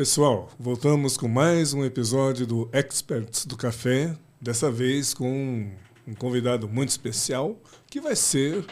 [0.00, 5.70] Pessoal, voltamos com mais um episódio do Experts do Café, dessa vez com
[6.08, 7.54] um convidado muito especial,
[7.86, 8.64] que vai ser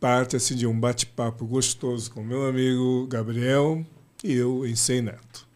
[0.00, 3.86] parte assim, de um bate-papo gostoso com meu amigo Gabriel
[4.24, 5.46] e eu, Ensei Neto.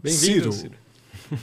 [0.00, 0.52] Bem-vindo, Ciro.
[0.52, 0.74] Ciro.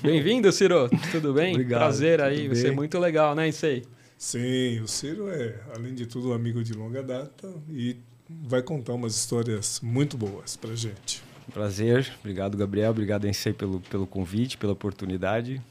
[0.02, 0.90] Bem-vindo, Ciro.
[1.12, 1.52] Tudo bem?
[1.56, 1.80] Obrigado.
[1.82, 3.84] Prazer aí, você é muito legal, né, Ensei?
[4.18, 7.98] Sim, o Ciro é, além de tudo, um amigo de longa data e
[8.30, 11.31] vai contar umas histórias muito boas pra gente.
[11.54, 15.62] Prazer, obrigado Gabriel, obrigado Ensei pelo, pelo convite, pela oportunidade,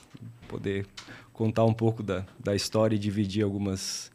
[0.48, 0.86] poder
[1.32, 4.12] contar um pouco da, da história e dividir algumas,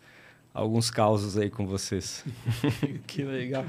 [0.54, 2.24] alguns causos aí com vocês.
[3.08, 3.66] que legal.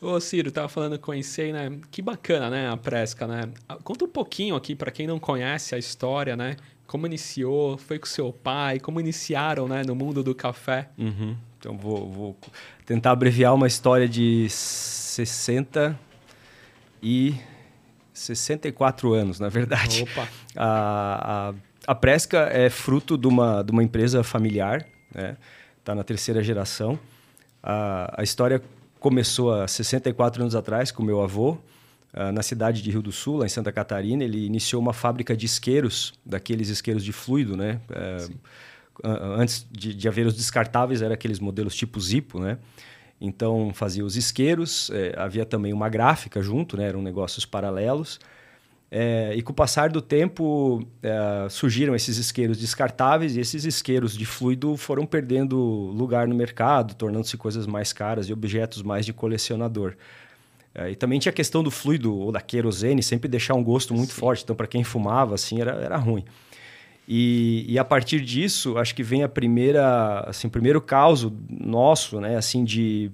[0.00, 1.78] Ô Ciro, tava falando com o Ensei, né?
[1.88, 3.42] Que bacana, né, a Presca, né?
[3.84, 6.56] Conta um pouquinho aqui para quem não conhece a história, né?
[6.88, 10.88] Como iniciou, foi com seu pai, como iniciaram, né, no mundo do café.
[10.98, 11.36] Uhum.
[11.56, 12.36] Então vou, vou
[12.84, 15.96] tentar abreviar uma história de 60
[17.02, 17.34] e
[18.12, 20.02] 64 anos, na verdade.
[20.02, 20.28] Opa!
[20.56, 21.50] A,
[21.86, 25.36] a, a Presca é fruto de uma, de uma empresa familiar, né?
[25.78, 26.98] Está na terceira geração.
[27.62, 28.62] A, a história
[29.00, 31.52] começou há 64 anos atrás com meu avô,
[32.14, 34.22] uh, na cidade de Rio do Sul, lá em Santa Catarina.
[34.22, 37.80] Ele iniciou uma fábrica de isqueiros, daqueles isqueiros de fluido, né?
[37.90, 38.62] Uh,
[39.36, 42.58] antes de, de haver os descartáveis, eram aqueles modelos tipo Zippo, né?
[43.24, 46.88] Então fazia os isqueiros, eh, havia também uma gráfica junto, né?
[46.88, 48.18] eram negócios paralelos.
[48.90, 54.14] É, e com o passar do tempo é, surgiram esses isqueiros descartáveis e esses isqueiros
[54.14, 59.12] de fluido foram perdendo lugar no mercado, tornando-se coisas mais caras e objetos mais de
[59.14, 59.94] colecionador.
[60.74, 63.94] É, e também tinha a questão do fluido ou da querosene sempre deixar um gosto
[63.94, 64.20] muito Sim.
[64.20, 66.24] forte, então para quem fumava assim era, era ruim.
[67.06, 72.20] E, e, a partir disso, acho que vem a primeira, assim, o primeiro caso nosso,
[72.20, 73.10] né, assim, de,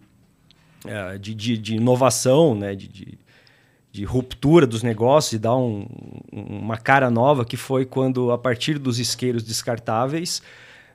[0.87, 3.19] é, de, de, de inovação, né, de, de,
[3.91, 5.87] de, ruptura dos negócios e dar um,
[6.31, 10.43] uma cara nova, que foi quando, a partir dos isqueiros descartáveis,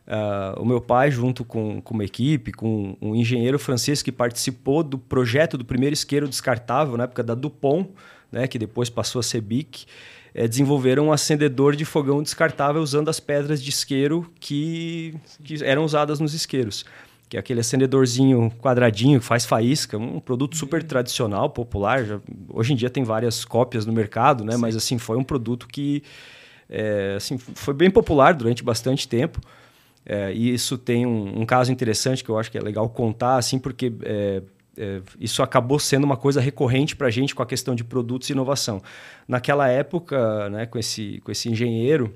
[0.07, 4.84] uh, o meu pai, junto com, com uma equipe, com um engenheiro francês que participou
[4.84, 7.90] do projeto do primeiro isqueiro descartável, na época da Dupont,
[8.31, 9.85] né, que depois passou a ser BIC,
[10.33, 15.83] é, desenvolveram um acendedor de fogão descartável usando as pedras de isqueiro que, que eram
[15.83, 16.85] usadas nos isqueiros.
[17.29, 20.88] Que é aquele acendedorzinho quadradinho que faz faísca, um produto super uhum.
[20.88, 22.05] tradicional, popular.
[22.05, 24.57] Já, hoje em dia tem várias cópias no mercado, né?
[24.57, 26.03] Mas assim, foi um produto que
[26.69, 29.39] é, assim, foi bem popular durante bastante tempo.
[30.05, 33.38] É, e isso tem um, um, caso interessante que eu acho que é legal contar,
[33.38, 34.41] assim, porque é,
[34.78, 38.29] é, isso acabou sendo uma coisa recorrente para a gente com a questão de produtos
[38.29, 38.81] e inovação.
[39.28, 42.13] Naquela época, né, com, esse, com esse engenheiro,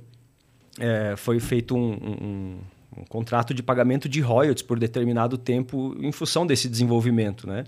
[0.80, 2.58] é, foi feito um, um,
[2.98, 7.64] um, contrato de pagamento de royalties por determinado tempo em função desse desenvolvimento, né?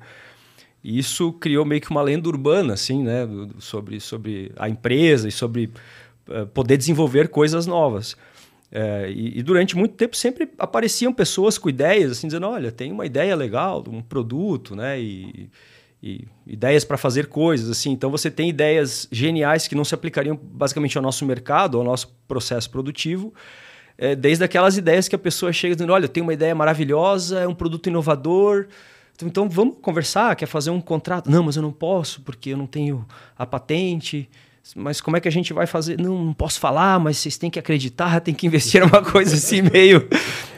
[0.84, 3.28] E isso criou meio que uma lenda urbana, assim, né,
[3.60, 5.70] sobre, sobre a empresa e sobre
[6.30, 8.16] uh, poder desenvolver coisas novas.
[8.72, 12.92] É, e, e, durante muito tempo sempre apareciam pessoas com ideias, assim, dizendo: olha, tem
[12.92, 15.00] uma ideia legal, um produto, né?
[15.00, 15.50] E,
[16.02, 17.92] e ideias para fazer coisas, assim.
[17.92, 22.16] Então você tem ideias geniais que não se aplicariam basicamente ao nosso mercado, ao nosso
[22.28, 23.34] processo produtivo.
[23.98, 27.48] É, desde aquelas ideias que a pessoa chega dizendo: olha, tem uma ideia maravilhosa, é
[27.48, 28.68] um produto inovador.
[29.22, 31.30] Então vamos conversar, quer fazer um contrato?
[31.30, 33.06] Não, mas eu não posso porque eu não tenho
[33.38, 34.30] a patente
[34.76, 36.00] mas como é que a gente vai fazer?
[36.00, 39.62] Não, não posso falar, mas vocês têm que acreditar, tem que investir uma coisa assim
[39.74, 40.08] meio,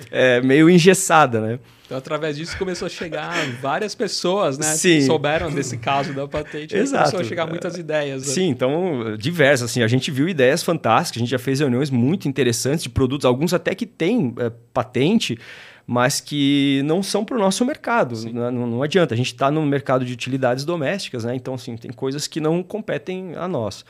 [0.09, 1.59] é, meio engessada, né?
[1.91, 4.65] Então, através disso, começou a chegar várias pessoas, né?
[4.67, 4.99] Sim.
[4.99, 6.73] Que souberam desse caso da patente.
[6.73, 7.03] Exato.
[7.03, 8.25] Começou a chegar muitas ideias.
[8.25, 8.33] Né?
[8.33, 9.69] Sim, então, diversas.
[9.69, 13.25] Assim, a gente viu ideias fantásticas, a gente já fez reuniões muito interessantes de produtos,
[13.25, 15.37] alguns até que têm é, patente,
[15.85, 18.15] mas que não são para o nosso mercado.
[18.31, 21.35] Não, não, adianta, a gente está no mercado de utilidades domésticas, né?
[21.35, 23.85] então assim, tem coisas que não competem a nós,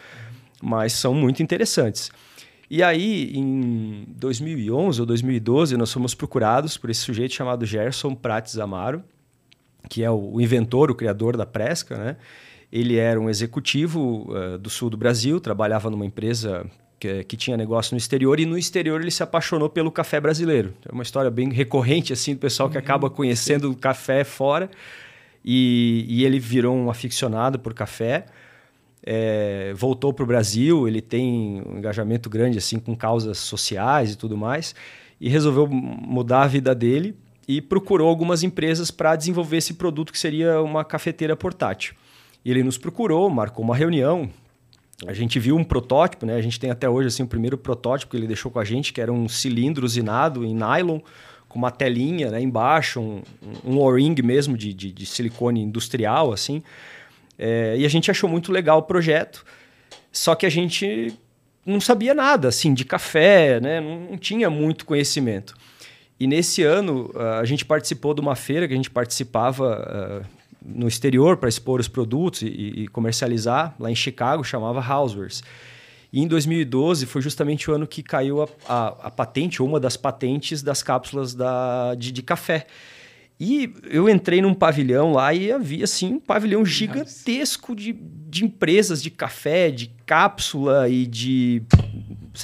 [0.62, 2.12] mas são muito interessantes.
[2.74, 8.58] E aí, em 2011 ou 2012, nós fomos procurados por esse sujeito chamado Gerson Prates
[8.58, 9.04] Amaro,
[9.90, 12.18] que é o, inventor, o criador da Presca, né?
[12.72, 16.66] Ele era um executivo uh, do sul do Brasil, trabalhava numa empresa
[17.02, 20.72] que, que, tinha negócio no exterior e no exterior ele se apaixonou pelo café brasileiro.
[20.88, 24.70] É uma história bem recorrente assim do pessoal que uhum, acaba conhecendo o café fora
[25.44, 28.28] e, e, ele virou um aficionado por café.
[29.04, 34.16] É, voltou para o Brasil, ele tem um engajamento grande assim com causas sociais e
[34.16, 34.76] tudo mais
[35.20, 37.16] e resolveu mudar a vida dele
[37.48, 41.96] e procurou algumas empresas para desenvolver esse produto que seria uma cafeteira portátil.
[42.46, 44.30] E ele nos procurou, marcou uma reunião,
[45.08, 46.36] a gente viu um protótipo, né?
[46.36, 48.94] A gente tem até hoje assim o primeiro protótipo que ele deixou com a gente,
[48.94, 51.00] que era um cilindro usinado em nylon
[51.48, 53.22] com uma telinha, né, embaixo, um,
[53.66, 56.64] um O-ring mesmo de, de, de, silicone industrial, assim.
[57.38, 59.44] É, e a gente achou muito legal o projeto.
[60.14, 61.14] Só que a gente
[61.66, 63.82] não sabia nada assim de café, né?
[63.82, 65.54] não, não tinha muito conhecimento.
[66.18, 70.88] E nesse ano a gente participou de uma feira que a gente participava uh, no
[70.88, 75.44] exterior para expor os produtos e, e, comercializar lá em Chicago, chamava Housewares.
[76.14, 79.98] E em 2012 foi justamente o ano que caiu a, a, a patente, uma das
[79.98, 82.68] patentes das cápsulas da, de, de café.
[83.44, 89.02] E eu entrei num pavilhão lá e havia assim um pavilhão gigantesco de, de empresas
[89.02, 91.64] de café, de cápsula e de.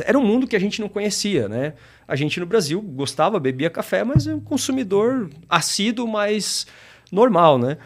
[0.03, 1.73] Era um mundo que a gente não conhecia, né?
[2.07, 6.65] A gente no Brasil gostava, bebia café, mas é um consumidor assíduo, mas
[7.11, 7.77] normal, né?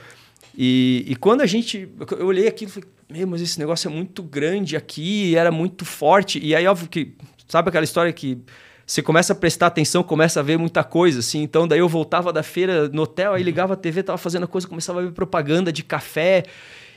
[0.57, 1.89] E, e quando a gente.
[2.17, 5.85] Eu olhei aquilo e falei, meu, mas esse negócio é muito grande aqui, era muito
[5.85, 6.39] forte.
[6.39, 7.15] E aí, óbvio que.
[7.47, 8.37] Sabe aquela história que
[8.85, 11.41] você começa a prestar atenção, começa a ver muita coisa, assim.
[11.41, 14.67] Então, daí eu voltava da feira no hotel, aí ligava a TV, tava fazendo coisa,
[14.67, 16.43] começava a ver propaganda de café.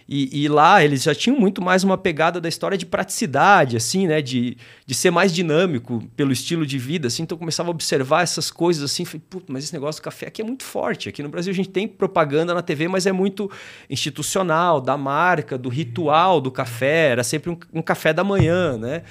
[0.09, 4.07] E, e, lá eles já tinham muito mais uma pegada da história de praticidade, assim,
[4.07, 4.21] né?
[4.21, 7.23] De, de ser mais dinâmico pelo estilo de vida, assim.
[7.23, 9.05] Então eu começava a observar essas coisas, assim.
[9.05, 11.09] Falei, Puta, mas esse negócio do café aqui é muito forte.
[11.09, 13.51] Aqui no Brasil a gente tem propaganda na TV, mas é muito
[13.89, 17.09] institucional, da marca, do ritual do café.
[17.09, 19.03] Era sempre um, um café da manhã, né?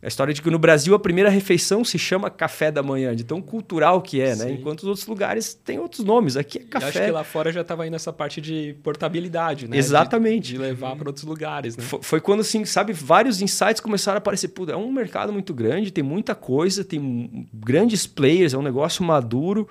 [0.00, 3.24] A história de que no Brasil a primeira refeição se chama café da manhã, de
[3.24, 4.34] tão cultural que é, né?
[4.36, 4.44] Sim.
[4.44, 4.52] né?
[4.52, 6.36] Enquanto os outros lugares têm outros nomes.
[6.36, 6.84] Aqui é café.
[6.84, 9.76] Eu acho que lá fora já estava indo essa parte de portabilidade, né?
[9.76, 10.48] Exatamente.
[10.48, 11.82] De, de levar para outros lugares, né?
[11.82, 14.48] Foi, foi, quando, assim, sabe, vários insights começaram a aparecer.
[14.48, 19.02] Pô, é um mercado muito grande, tem muita coisa, tem grandes players, é um negócio
[19.02, 19.68] maduro.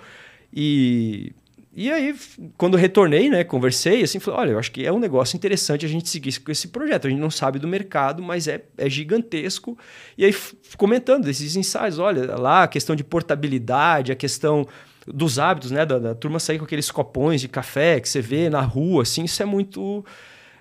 [0.54, 1.32] E
[1.80, 2.16] e aí,
[2.58, 5.88] quando retornei, né, conversei, assim, falei, olha, eu acho que é um negócio interessante a
[5.88, 7.06] gente seguir com esse projeto.
[7.06, 9.78] A gente não sabe do mercado, mas é, é gigantesco.
[10.18, 10.36] E aí,
[10.76, 14.66] comentando esses ensaios, olha, lá a questão de portabilidade, a questão
[15.06, 18.50] dos hábitos, né, da, da turma sair com aqueles copões de café que você vê
[18.50, 20.04] na rua, assim, isso é muito...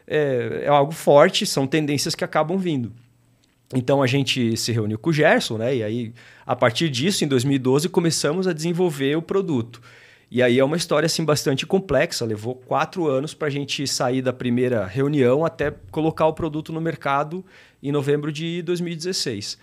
[0.06, 2.92] É, é algo forte, são tendências que acabam vindo.
[3.74, 5.76] Então a gente se reuniu com o Gerson, né?
[5.76, 6.12] E aí,
[6.44, 9.80] a partir disso, em 2012, começamos a desenvolver o produto.
[10.30, 12.24] E aí é uma história assim bastante complexa.
[12.24, 16.80] Levou quatro anos para a gente sair da primeira reunião até colocar o produto no
[16.80, 17.44] mercado
[17.82, 19.58] em novembro de 2016.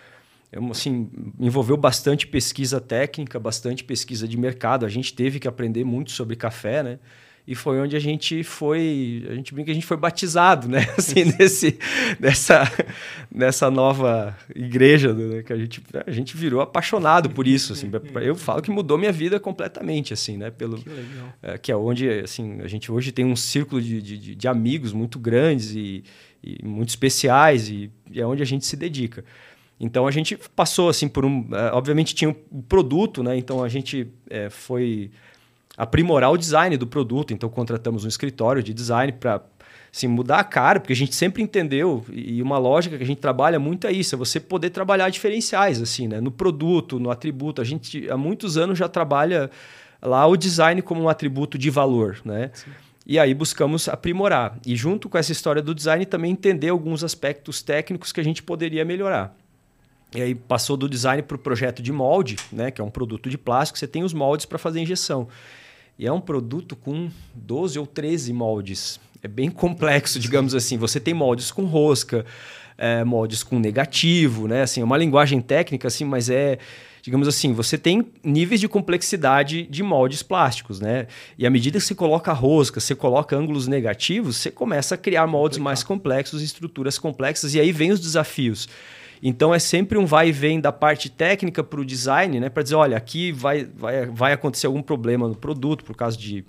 [0.51, 4.86] É assim, envolveu bastante pesquisa técnica, bastante pesquisa de mercado.
[4.86, 7.00] A gente teve que aprender muito sobre café, né?
[7.45, 10.88] E foi onde a gente foi, a gente brinca a gente foi batizado, né?
[10.98, 11.78] Assim, nesse,
[12.18, 12.72] nessa,
[13.30, 15.44] nessa nova igreja, né?
[15.44, 17.92] que a gente, a gente virou apaixonado por isso, assim.
[18.24, 20.51] Eu falo que mudou minha vida completamente, assim, né?
[20.51, 20.90] Pelo, que,
[21.42, 24.94] é, que é onde, assim, a gente hoje tem um círculo de, de, de amigos
[24.94, 26.04] muito grandes e,
[26.42, 29.24] e muito especiais e, e é onde a gente se dedica.
[29.78, 33.36] Então a gente passou assim por um, é, obviamente tinha um produto, né?
[33.38, 35.12] Então a gente é, foi
[35.78, 37.34] aprimorar o design do produto.
[37.34, 39.42] Então, contratamos um escritório de design para
[39.92, 43.20] assim, mudar a cara, porque a gente sempre entendeu, e uma lógica que a gente
[43.20, 46.20] trabalha muito é isso, é você poder trabalhar diferenciais, assim, né?
[46.20, 47.62] No produto, no atributo.
[47.62, 49.52] A gente, há muitos anos, já trabalha
[50.02, 52.50] lá o design como um atributo de valor, né?
[52.54, 52.72] Sim.
[53.06, 54.58] E aí buscamos aprimorar.
[54.66, 58.42] E junto com essa história do design, também entender alguns aspectos técnicos que a gente
[58.42, 59.36] poderia melhorar.
[60.16, 63.30] E aí passou do design para o projeto de molde, né, que é um produto
[63.30, 65.27] de plástico, você tem os moldes para fazer injeção.
[65.97, 69.00] E é um produto com 12 ou 13 moldes.
[69.21, 70.77] É bem complexo, digamos assim.
[70.77, 72.25] Você tem moldes com rosca,
[72.77, 74.63] é, moldes com negativo, né?
[74.63, 76.57] Assim, é uma linguagem técnica, assim, mas é
[77.03, 81.07] digamos assim, você tem níveis de complexidade de moldes plásticos, né?
[81.38, 85.27] E à medida que você coloca rosca, você coloca ângulos negativos, você começa a criar
[85.27, 88.69] moldes mais complexos, estruturas complexas, e aí vem os desafios.
[89.25, 92.50] Então é sempre um vai e vem da parte técnica para o design, né?
[92.50, 96.44] Para dizer, olha, aqui vai, vai, vai acontecer algum problema no produto por causa de,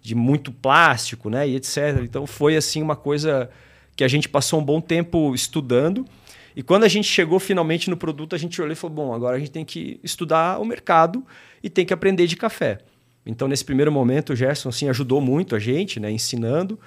[0.00, 1.48] de muito plástico, né?
[1.48, 1.98] E etc.
[2.04, 3.50] Então foi assim uma coisa
[3.96, 6.06] que a gente passou um bom tempo estudando.
[6.54, 9.34] E quando a gente chegou finalmente no produto, a gente olhou e falou: bom, agora
[9.34, 11.26] a gente tem que estudar o mercado
[11.60, 12.78] e tem que aprender de café.
[13.26, 16.78] Então, nesse primeiro momento, o Gerson assim, ajudou muito a gente, né, ensinando.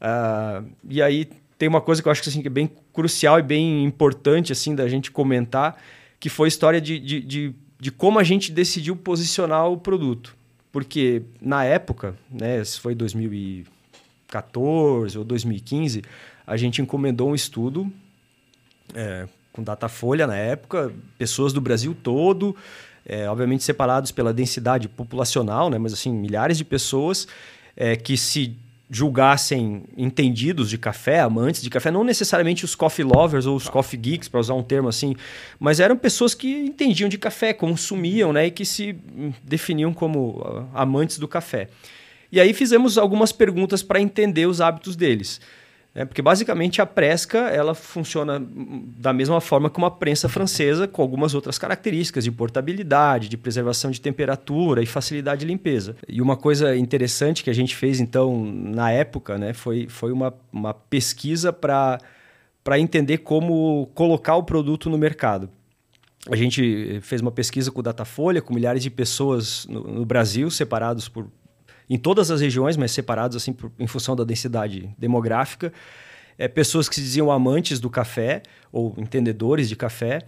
[0.00, 3.38] Uh, e aí tem uma coisa que eu acho que, assim, que é bem crucial
[3.38, 5.80] e bem importante assim da gente comentar,
[6.20, 10.34] que foi a história de, de, de, de como a gente decidiu posicionar o produto.
[10.70, 16.02] Porque na época, né, se foi 2014 ou 2015,
[16.46, 17.90] a gente encomendou um estudo
[18.94, 22.54] é, com Datafolha na época, pessoas do Brasil todo,
[23.06, 27.26] é, obviamente separados pela densidade populacional, né, mas assim, milhares de pessoas
[27.74, 28.54] é, que se
[28.88, 33.98] julgassem entendidos de café, amantes de café, não necessariamente os coffee lovers ou os coffee
[33.98, 35.16] geeks, para usar um termo assim,
[35.58, 38.96] mas eram pessoas que entendiam de café, consumiam, né, e que se
[39.42, 41.68] definiam como amantes do café.
[42.30, 45.40] E aí fizemos algumas perguntas para entender os hábitos deles.
[45.96, 51.00] É, porque basicamente a presca ela funciona da mesma forma que uma prensa francesa, com
[51.00, 55.96] algumas outras características de portabilidade, de preservação de temperatura e facilidade de limpeza.
[56.06, 60.34] E uma coisa interessante que a gente fez então na época né, foi, foi uma,
[60.52, 61.98] uma pesquisa para
[62.78, 65.48] entender como colocar o produto no mercado.
[66.30, 70.50] A gente fez uma pesquisa com o Datafolha, com milhares de pessoas no, no Brasil,
[70.50, 71.26] separados por
[71.88, 75.72] em todas as regiões, mas separados assim por, em função da densidade demográfica.
[76.38, 80.26] É, pessoas que se diziam amantes do café ou entendedores de café,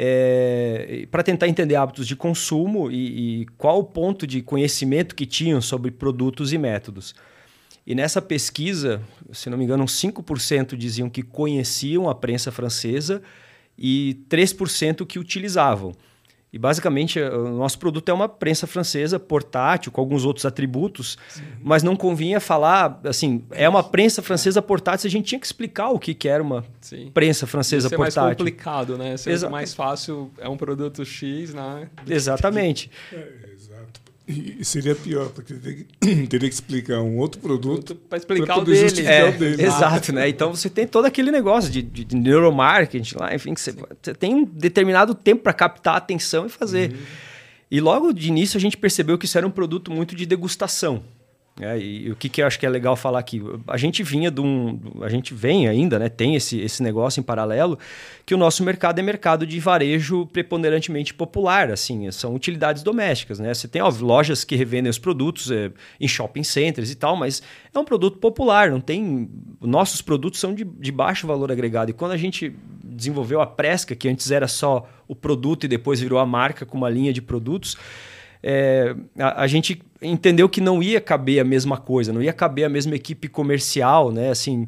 [0.00, 5.26] é, para tentar entender hábitos de consumo e, e, qual o ponto de conhecimento que
[5.26, 7.14] tinham sobre produtos e métodos.
[7.84, 9.02] E nessa pesquisa,
[9.32, 13.22] se não me engano, 5% diziam que conheciam a prensa francesa
[13.76, 15.92] e 3% que utilizavam.
[16.50, 21.42] E basicamente o nosso produto é uma prensa francesa portátil com alguns outros atributos, Sim.
[21.62, 25.90] mas não convinha falar assim, é uma prensa francesa portátil, a gente tinha que explicar
[25.90, 27.10] o que, que era uma Sim.
[27.12, 28.22] prensa francesa Isso portátil.
[28.22, 29.16] É mais complicado, né?
[29.18, 31.90] Seria mais fácil, é um produto X, né?
[32.08, 32.90] Exatamente.
[34.28, 35.54] E seria pior, porque
[36.28, 39.06] teria que explicar um outro produto para explicar o dele.
[39.06, 39.62] É, o dele.
[39.62, 40.28] Exato, né?
[40.28, 44.12] Então você tem todo aquele negócio de, de, de neuromarketing lá, enfim, que você, você,
[44.12, 46.90] tem um determinado tempo para captar a atenção e fazer.
[46.90, 46.98] Uhum.
[47.70, 51.02] E logo de início a gente percebeu que isso era um produto muito de degustação.
[51.60, 53.42] É, e, e, o que, que eu acho que é legal falar aqui?
[53.66, 54.78] A gente vinha de um.
[55.02, 56.08] A gente vem ainda, né?
[56.08, 57.78] Tem esse, esse negócio em paralelo,
[58.24, 63.52] que o nosso mercado é mercado de varejo preponderantemente popular, assim, são utilidades domésticas, né?
[63.52, 67.42] Você tem ó, lojas que revendem os produtos é, em shopping centers e tal, mas
[67.74, 69.28] é um produto popular, não tem.
[69.60, 71.90] Nossos produtos são de, de baixo valor agregado.
[71.90, 76.00] E quando a gente desenvolveu a Presca, que antes era só o produto e depois
[76.00, 77.76] virou a marca com uma linha de produtos
[78.42, 82.64] é, a, a, gente entendeu que não ia caber a mesma coisa, não ia caber
[82.64, 84.30] a mesma equipe comercial, né?
[84.30, 84.66] Assim,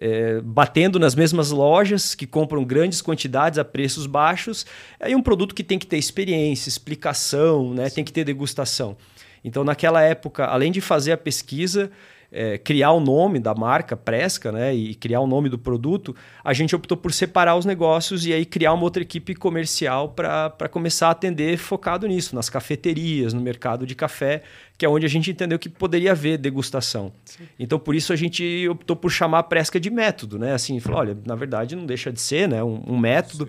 [0.00, 4.64] é, batendo nas mesmas lojas que compram grandes quantidades a preços baixos,
[4.98, 7.90] é um produto que tem que ter experiência, explicação, né?
[7.90, 8.96] tem que ter degustação.
[9.44, 11.90] Então, naquela época, além de fazer a pesquisa,
[12.32, 16.52] é, criar o nome da marca Presca né, e criar o nome do produto, a
[16.52, 21.08] gente optou por separar os negócios e aí criar uma outra equipe comercial para começar
[21.08, 24.42] a atender focado nisso, nas cafeterias, no mercado de café,
[24.78, 27.12] que é onde a gente entendeu que poderia haver degustação.
[27.24, 27.44] Sim.
[27.58, 30.54] Então, por isso a gente optou por chamar a Presca de método, né?
[30.54, 33.46] Assim, falou, olha, na verdade não deixa de ser né, um, um método.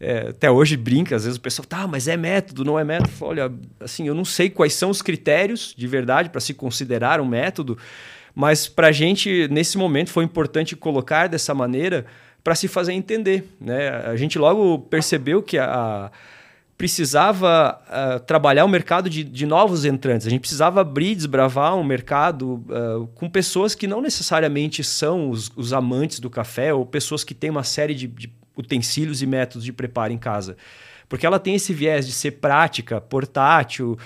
[0.00, 3.12] É, até hoje brinca, às vezes o pessoal, tá, mas é método, não é método.
[3.20, 7.26] olha, assim, eu não sei quais são os critérios de verdade para se considerar um
[7.26, 7.78] método,
[8.34, 12.06] mas para a gente, nesse momento, foi importante colocar dessa maneira
[12.42, 13.44] para se fazer entender.
[13.60, 13.88] Né?
[13.88, 16.10] A gente logo percebeu que a, a
[16.82, 20.26] precisava uh, trabalhar o mercado de, de, novos entrantes.
[20.26, 25.48] A gente precisava abrir, desbravar um mercado uh, com pessoas que não necessariamente são os,
[25.54, 29.64] os, amantes do café ou pessoas que têm uma série de, de utensílios e métodos
[29.64, 30.56] de preparo em casa.
[31.08, 33.96] Porque ela tem esse viés de ser prática, portátil,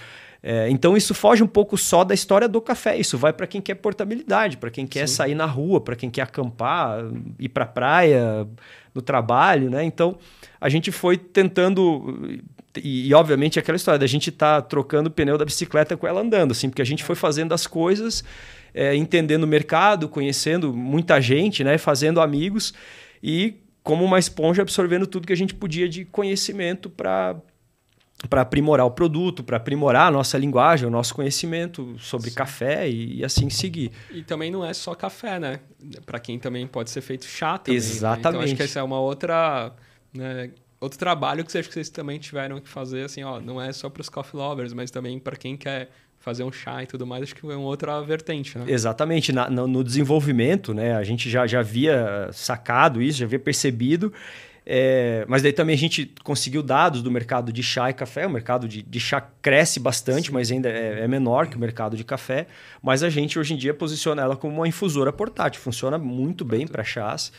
[0.48, 2.96] é, então isso foge um pouco só da história do café.
[2.96, 5.14] Isso vai para quem quer portabilidade, para quem quer Sim.
[5.16, 7.00] sair na rua, para quem quer acampar,
[7.36, 8.46] ir para a praia,
[8.94, 9.82] no trabalho, né?
[9.82, 10.16] Então
[10.60, 12.40] a gente foi tentando
[12.76, 16.06] e, e, obviamente aquela história da gente estar tá trocando o pneu da bicicleta com
[16.06, 18.22] ela andando, assim, porque a gente foi fazendo as coisas,
[18.72, 21.76] é, entendendo o mercado, conhecendo muita gente, né?
[21.76, 22.72] Fazendo amigos
[23.20, 27.34] e como uma esponja absorvendo tudo que a gente podia de conhecimento para
[28.30, 32.36] para aprimorar o produto, para aprimorar a nossa linguagem, o nosso conhecimento sobre Sim.
[32.36, 33.92] café e, e, assim seguir.
[34.10, 35.60] E também não é só café, né?
[36.06, 37.76] Para quem também pode ser feito chá também.
[37.76, 38.24] Exatamente.
[38.24, 38.30] Né?
[38.30, 39.72] Então acho que essa é uma outra,
[40.14, 44.00] né, outro trabalho que vocês também tiveram que fazer, assim, ó, não é só para
[44.00, 47.36] os coffee lovers, mas também para quem quer fazer um chá e tudo mais, acho
[47.36, 48.64] que é uma outra vertente, né?
[48.66, 49.30] Exatamente.
[49.30, 54.12] Na, no, no desenvolvimento, né, a gente já, já havia sacado isso, já havia percebido
[54.68, 58.26] é, mas daí também a gente conseguiu dados do mercado de chá e café.
[58.26, 60.32] O mercado de, de chá cresce bastante, Sim.
[60.32, 62.48] mas ainda é, é, menor que o mercado de café.
[62.82, 65.60] Mas a gente hoje em dia posiciona ela como uma infusora portátil.
[65.60, 67.32] Funciona muito bem para chás,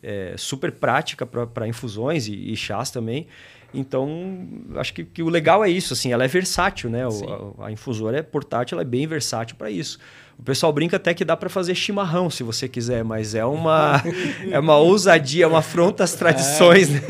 [0.00, 3.26] é, super prática para infusões e, e, chás também.
[3.74, 5.92] Então, acho que, que, o legal é isso.
[5.92, 7.04] Assim, ela é versátil, né?
[7.08, 9.98] O, a, a infusora é portátil, ela é bem versátil para isso.
[10.38, 14.00] O pessoal brinca até que dá para fazer chimarrão, se você quiser, mas é uma
[14.48, 17.00] é uma ousadia, é uma afronta às tradições, é, né?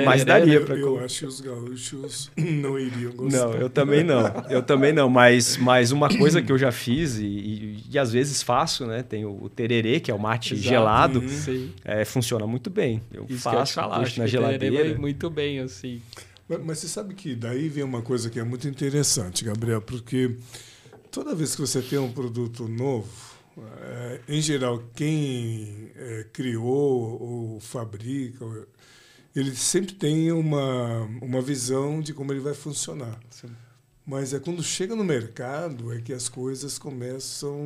[0.00, 0.76] Um mas daria para.
[0.76, 3.38] Eu, eu acho que os gaúchos não iriam gostar.
[3.38, 4.44] Não, eu também não.
[4.48, 5.10] Eu também não.
[5.10, 9.02] Mas, mas uma coisa que eu já fiz e, e, e às vezes faço, né?
[9.02, 11.18] Tem o, o tererê, que é o mate Exato, gelado.
[11.18, 11.70] Uhum.
[11.84, 13.02] É, funciona muito bem.
[13.12, 14.96] Eu Isso faço, que eu falar, na geladeira.
[14.96, 16.00] muito bem assim.
[16.48, 20.36] Mas, mas você sabe que daí vem uma coisa que é muito interessante, Gabriel, porque
[21.14, 23.08] toda vez que você tem um produto novo,
[23.56, 28.44] É, em geral, quem é, criou ou fabrica,
[29.32, 33.16] ele sempre tem uma, uma visão de como ele vai funcionar.
[33.30, 33.50] Sim.
[34.04, 37.60] Mas é quando chega no mercado é que as coisas começam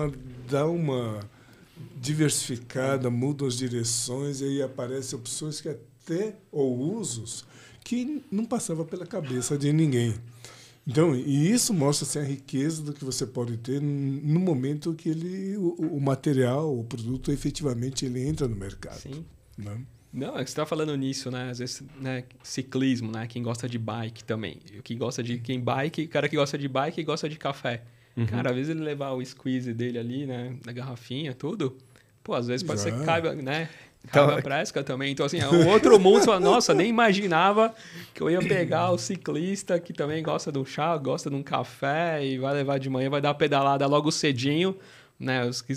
[0.00, 0.10] a
[0.50, 1.20] dar uma
[1.96, 7.44] diversificada, mudam as direções e aí aparecem opções que até ou usos
[7.84, 10.14] que não passava pela cabeça de ninguém.
[10.86, 15.08] Então, e isso mostra assim, a riqueza do que você pode ter no momento que
[15.08, 18.98] ele, o, o material, o produto, efetivamente ele entra no mercado.
[18.98, 19.24] Sim.
[19.56, 19.80] Né?
[20.12, 21.50] Não, é que você está falando nisso, né?
[21.50, 22.24] Às vezes, né?
[22.42, 23.26] Ciclismo, né?
[23.26, 24.58] Quem gosta de bike também.
[24.82, 27.82] Quem gosta de quem bike, cara que gosta de bike e gosta de café.
[28.16, 28.26] Uhum.
[28.26, 30.56] Cara, às vezes ele levar o squeeze dele ali, né?
[30.66, 31.78] Na garrafinha, tudo.
[32.22, 32.90] Pô, às vezes pode Já.
[32.90, 33.70] ser que caiba, né?
[34.04, 35.12] Então, a Presca também.
[35.12, 36.20] Então, assim, é um outro mundo.
[36.20, 37.74] Você fala, Nossa, nem imaginava
[38.14, 41.42] que eu ia pegar o ciclista que também gosta de um chá, gosta de um
[41.42, 44.76] café e vai levar de manhã, vai dar uma pedalada logo cedinho.
[45.18, 45.44] Né?
[45.44, 45.74] Os que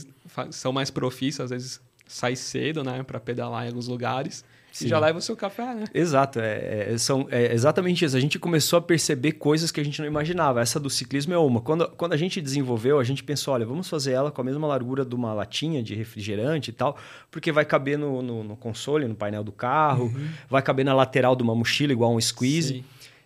[0.49, 4.43] são mais profissos, às vezes sai cedo, né, para pedalar em alguns lugares.
[4.75, 4.89] Sim.
[4.89, 5.85] Já leva o seu café, né?
[5.93, 8.17] Exato, é, é, são, é exatamente isso.
[8.17, 10.59] A gente começou a perceber coisas que a gente não imaginava.
[10.59, 11.61] Essa do ciclismo é uma.
[11.61, 14.67] Quando, quando a gente desenvolveu, a gente pensou, olha, vamos fazer ela com a mesma
[14.67, 16.97] largura de uma latinha de refrigerante e tal,
[17.31, 20.27] porque vai caber no, no, no console, no painel do carro, uhum.
[20.49, 22.73] vai caber na lateral de uma mochila, igual um squeeze.
[22.73, 22.83] Sim.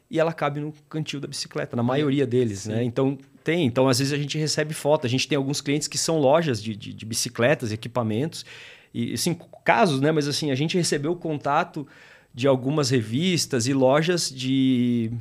[0.08, 2.76] E ela cabe no cantil da bicicleta, na maioria deles, né?
[2.76, 2.80] Sim.
[2.80, 2.84] né?
[2.84, 3.66] Então, tem.
[3.66, 5.08] Então, às vezes a gente recebe foto.
[5.08, 8.46] A gente tem alguns clientes que são lojas de, de, de bicicletas, equipamentos,
[8.94, 9.36] e assim,
[9.70, 10.12] casos, né?
[10.12, 11.88] Mas assim, a gente recebeu contato
[12.34, 15.12] de algumas revistas e lojas de,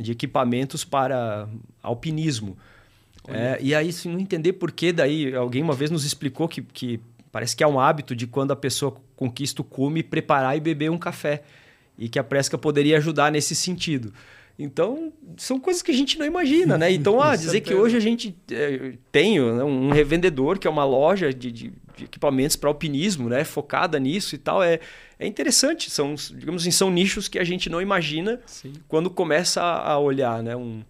[0.00, 1.46] de equipamentos para
[1.82, 2.56] alpinismo.
[3.28, 6.62] É, e aí, assim, não entender por que daí, alguém uma vez nos explicou que,
[6.62, 6.98] que
[7.30, 10.90] parece que é um hábito de quando a pessoa conquista o cume, preparar e beber
[10.90, 11.42] um café.
[11.98, 14.14] E que a Presca poderia ajudar nesse sentido.
[14.58, 16.90] Então, são coisas que a gente não imagina, né?
[16.90, 20.84] Então, ah, dizer que hoje a gente é, tem né, um revendedor, que é uma
[20.84, 21.72] loja de, de
[22.04, 23.44] equipamentos para alpinismo, né?
[23.44, 24.80] Focada nisso e tal, é,
[25.18, 25.90] é interessante.
[25.90, 28.72] São, digamos assim, são nichos que a gente não imagina Sim.
[28.86, 30.56] quando começa a, olhar, né?
[30.56, 30.82] Um,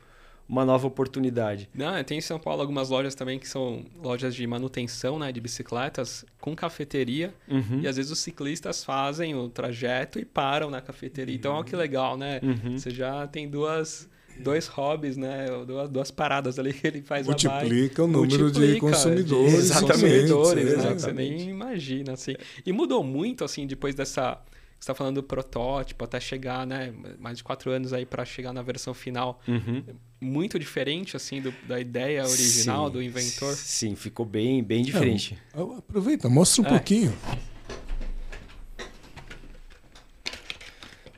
[0.49, 1.69] uma nova oportunidade.
[1.75, 5.41] Não, tem em São Paulo algumas lojas também que são lojas de manutenção né, de
[5.43, 7.35] bicicletas com cafeteria.
[7.47, 7.81] Uhum.
[7.83, 11.35] E às vezes os ciclistas fazem o trajeto e param na cafeteria.
[11.35, 12.41] Então, olha que legal, né?
[12.43, 12.79] Uhum.
[12.79, 14.09] Você já tem duas
[14.43, 15.47] dois hobbies, né?
[15.67, 19.69] Duas, duas paradas ali que ele faz Multiplica o número Multiplica de consumidores.
[19.69, 20.95] De consumidores, né?
[20.95, 22.35] Você nem imagina, assim.
[22.65, 24.41] E mudou muito, assim, depois dessa
[24.79, 26.95] você está falando do protótipo até chegar, né?
[27.19, 29.41] Mais de quatro anos aí para chegar na versão final.
[29.49, 29.83] Uhum.
[30.21, 33.55] Muito diferente, assim, do, da ideia original sim, do inventor.
[33.55, 35.37] Sim, ficou bem, bem diferente.
[35.53, 36.69] É, aproveita, mostra um é.
[36.69, 37.13] pouquinho.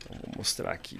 [0.08, 0.98] Vou mostrar aqui.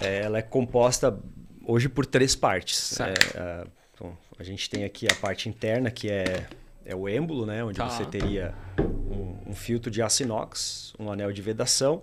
[0.00, 1.18] É, ela é composta
[1.64, 2.98] hoje por três partes.
[3.00, 6.46] É, a, então, a gente tem aqui a parte interna, que é,
[6.84, 7.64] é o êmbolo, né?
[7.64, 7.88] Onde tá.
[7.88, 12.02] você teria um, um filtro de aço inox, um anel de vedação.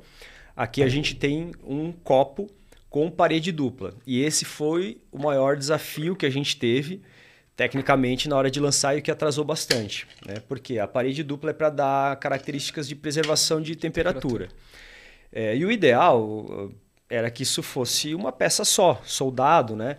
[0.55, 2.49] Aqui a gente tem um copo
[2.89, 3.93] com parede dupla.
[4.05, 7.01] E esse foi o maior desafio que a gente teve
[7.55, 10.07] tecnicamente na hora de lançar e o que atrasou bastante.
[10.25, 10.35] Né?
[10.47, 14.49] Porque a parede dupla é para dar características de preservação de temperatura.
[15.31, 16.71] É, e o ideal
[17.15, 19.97] era que isso fosse uma peça só, soldado, né?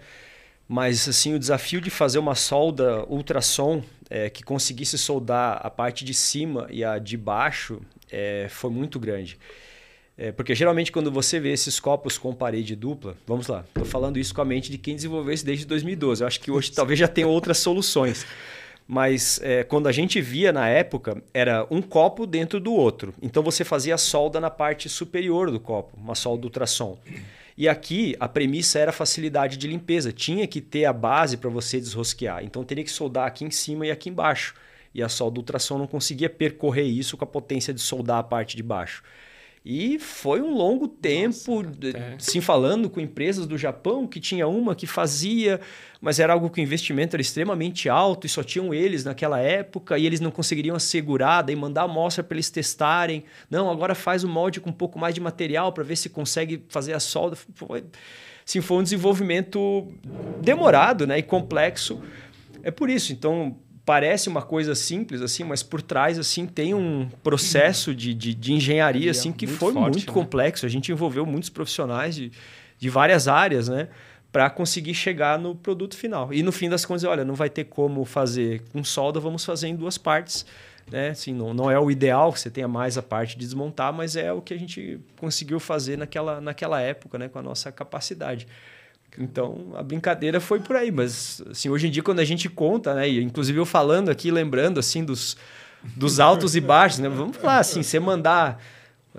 [0.69, 6.05] Mas assim, o desafio de fazer uma solda ultrassom é, que conseguisse soldar a parte
[6.05, 9.39] de cima e a de baixo é, foi muito grande.
[10.19, 14.19] É, porque geralmente quando você vê esses copos com parede dupla, vamos lá, estou falando
[14.19, 16.23] isso com a mente de quem desenvolveu isso desde 2012.
[16.23, 18.27] Eu acho que hoje talvez já tenha outras soluções.
[18.87, 23.13] Mas é, quando a gente via na época, era um copo dentro do outro.
[23.21, 26.97] Então você fazia a solda na parte superior do copo, uma solda ultrassom.
[27.59, 30.13] E aqui a premissa era facilidade de limpeza.
[30.13, 32.45] Tinha que ter a base para você desrosquear.
[32.45, 34.55] Então teria que soldar aqui em cima e aqui embaixo.
[34.95, 38.57] E a solda ultrassom não conseguia percorrer isso com a potência de soldar a parte
[38.57, 39.03] de baixo.
[39.69, 44.77] E foi um longo tempo, Nossa, sim, falando com empresas do Japão, que tinha uma
[44.77, 45.61] que fazia,
[46.01, 49.99] mas era algo que o investimento era extremamente alto e só tinham eles naquela época
[49.99, 53.25] e eles não conseguiriam assegurar, daí mandar a amostra para eles testarem.
[53.51, 56.63] Não, agora faz o molde com um pouco mais de material para ver se consegue
[56.69, 57.35] fazer a solda.
[57.35, 57.83] Foi,
[58.45, 59.89] sim, foi um desenvolvimento
[60.41, 62.01] demorado né, e complexo.
[62.63, 67.09] É por isso, então parece uma coisa simples assim, mas por trás assim tem um
[67.23, 70.13] processo de, de, de engenharia assim que muito foi forte, muito né?
[70.13, 70.67] complexo.
[70.67, 72.33] A gente envolveu muitos profissionais de,
[72.79, 73.89] de várias áreas, né?
[74.33, 76.35] Para conseguir chegar no produto final.
[76.35, 79.69] E no fim das contas, olha, não vai ter como fazer com solda, vamos fazer
[79.69, 80.45] em duas partes.
[80.91, 81.11] Né?
[81.11, 84.15] Assim, não, não é o ideal que você tenha mais a parte de desmontar, mas
[84.17, 87.29] é o que a gente conseguiu fazer naquela, naquela época, né?
[87.29, 88.47] com a nossa capacidade.
[89.19, 90.91] Então, a brincadeira foi por aí.
[90.91, 93.09] Mas, assim, hoje em dia, quando a gente conta, né?
[93.09, 95.37] E, inclusive eu falando aqui, lembrando, assim, dos,
[95.97, 97.09] dos altos e baixos, né?
[97.09, 98.61] Vamos falar assim, você mandar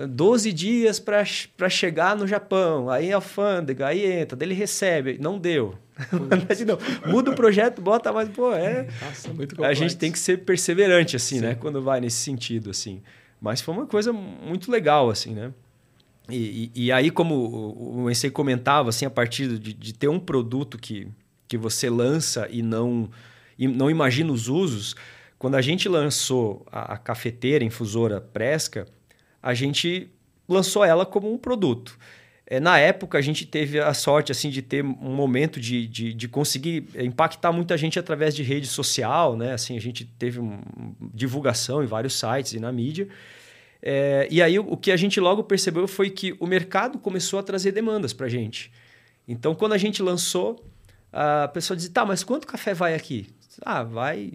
[0.06, 1.24] 12 dias para
[1.70, 5.76] chegar no Japão, aí alfândega, aí entra, daí ele recebe, não deu.
[6.68, 7.12] não.
[7.12, 8.88] Muda o projeto, bota mais, pô, é.
[9.02, 11.48] Nossa, a gente tem que ser perseverante assim, né, Sim.
[11.48, 13.02] né, quando vai nesse sentido assim.
[13.42, 15.52] Mas foi uma coisa muito legal assim, né?
[16.30, 17.36] E, e, e aí como
[18.04, 21.08] o Ensei comentava assim, a partir de, de ter um produto que
[21.48, 23.10] que você lança e não
[23.58, 24.96] e não imagina os usos,
[25.40, 28.88] quando a gente lançou a, a cafeteira infusora Presca,
[29.42, 30.12] a gente
[30.48, 31.98] lançou ela como um produto.
[32.46, 36.14] É, na época, a gente teve a sorte assim de ter um momento de, de,
[36.14, 39.36] de, conseguir impactar muita gente através de rede social.
[39.36, 39.54] Né?
[39.54, 40.60] Assim, a gente teve uma
[41.14, 43.10] divulgação em vários sites e na mídia.
[43.82, 47.44] É, e aí, o que a gente logo percebeu foi que o mercado começou a
[47.44, 48.72] trazer demandas para a gente.
[49.28, 50.64] Então, quando a gente lançou,
[51.12, 53.28] a pessoa dizia: tá, mas quanto café vai aqui?
[53.64, 54.34] Ah, vai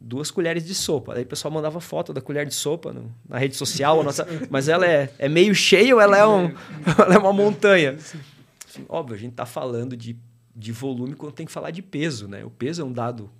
[0.00, 1.14] duas colheres de sopa.
[1.14, 4.02] Aí o pessoal mandava foto da colher de sopa no, na rede social.
[4.02, 6.54] nossa, mas ela é, é meio cheia ou ela é, um,
[6.98, 7.92] ela é uma montanha?
[7.92, 10.16] Assim, óbvio, a gente está falando de,
[10.56, 12.26] de volume quando tem que falar de peso.
[12.26, 12.44] Né?
[12.44, 13.30] O peso é um dado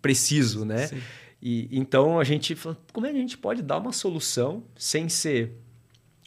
[0.00, 0.64] preciso.
[0.64, 0.88] Né?
[1.40, 5.08] E, então a gente falou, como é que a gente pode dar uma solução sem
[5.08, 5.52] ser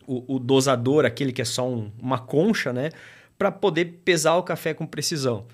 [0.07, 2.89] o, o dosador, aquele que é só um, uma concha, né?
[3.37, 5.45] para poder pesar o café com precisão?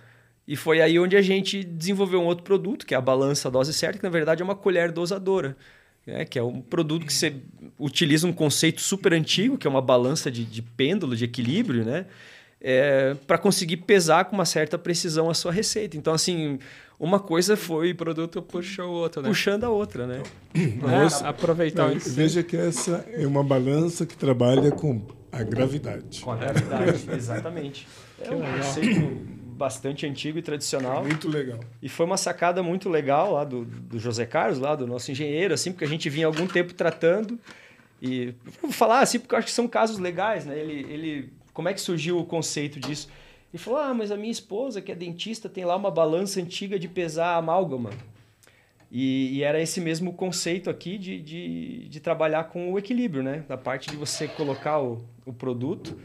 [0.48, 3.74] E foi aí onde a gente desenvolveu um outro produto, que é a balança dose
[3.74, 5.56] certa, que na verdade é uma colher dosadora.
[6.06, 6.26] Né?
[6.26, 7.36] Que é um produto que você
[7.80, 12.06] utiliza um conceito super antigo, que é uma balança de, de pêndulo, de equilíbrio, né?
[12.62, 15.98] É, para conseguir pesar com uma certa precisão a sua receita.
[15.98, 16.58] Então, assim,
[17.00, 17.92] uma coisa foi.
[17.92, 19.28] O produto puxou o outro, né?
[19.28, 20.24] Puxando a outra, né?
[20.54, 22.12] É, aproveitar isso.
[22.12, 26.22] Veja que essa é uma balança que trabalha com a gravidade.
[26.22, 27.88] Com a gravidade, exatamente.
[28.22, 31.04] É um conceito bastante antigo e tradicional.
[31.04, 31.60] Muito legal.
[31.82, 35.54] E foi uma sacada muito legal lá do, do José Carlos, lá do nosso engenheiro,
[35.54, 37.40] assim, porque a gente vinha algum tempo tratando.
[38.02, 40.58] E vou falar assim, porque eu acho que são casos legais, né?
[40.58, 43.10] Ele, ele, como é que surgiu o conceito disso?
[43.56, 46.78] Ele falou: Ah, mas a minha esposa, que é dentista, tem lá uma balança antiga
[46.78, 47.92] de pesar amálgama.
[48.92, 53.46] E, e, era esse mesmo conceito aqui de, de, de, trabalhar com o equilíbrio, né?
[53.48, 55.98] Da parte de você colocar o, o produto.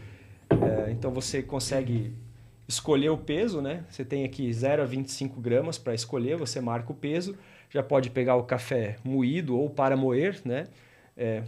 [0.49, 2.13] É, então você consegue
[2.69, 3.85] escolher o peso, né?
[3.91, 7.37] Você tem aqui 0 a 25 gramas para escolher, você marca o peso.
[7.69, 10.69] Já pode pegar o café moído ou para moer, né?
[11.17, 11.43] É,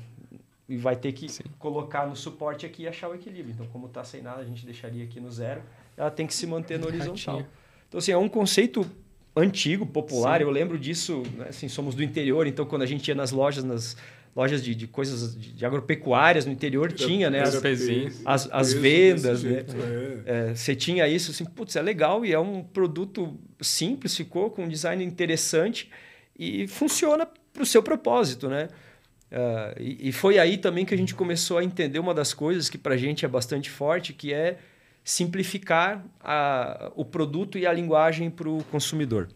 [0.69, 1.45] e vai ter que Sim.
[1.61, 3.53] colocar no suporte aqui e achar o equilíbrio.
[3.53, 5.63] Então, como está sem nada, a gente deixaria aqui no zero.
[5.97, 7.47] Ela tem que se manter no horizontal.
[7.89, 8.87] Então, assim, é um conceito
[9.35, 10.39] antigo, popular.
[10.39, 10.45] Sim.
[10.45, 11.47] Eu lembro disso, né?
[11.49, 13.97] assim, somos do interior, então quando a gente ia nas lojas, nas
[14.35, 17.43] lojas de, de coisas de, de, agropecuárias no interior tinha, né?
[17.43, 17.55] As,
[18.25, 19.65] as, as vendas, né?
[20.27, 20.51] É.
[20.51, 24.65] É, você tinha isso, assim, putz, é legal e é um produto simples, ficou com
[24.65, 25.91] um design interessante
[26.39, 28.69] e funciona para o seu propósito, né?
[29.31, 32.69] Uh, e, e, foi aí também que a gente começou a entender uma das coisas
[32.69, 34.59] que para a gente é bastante forte, que é
[35.05, 39.29] simplificar a, o produto e a linguagem para o consumidor.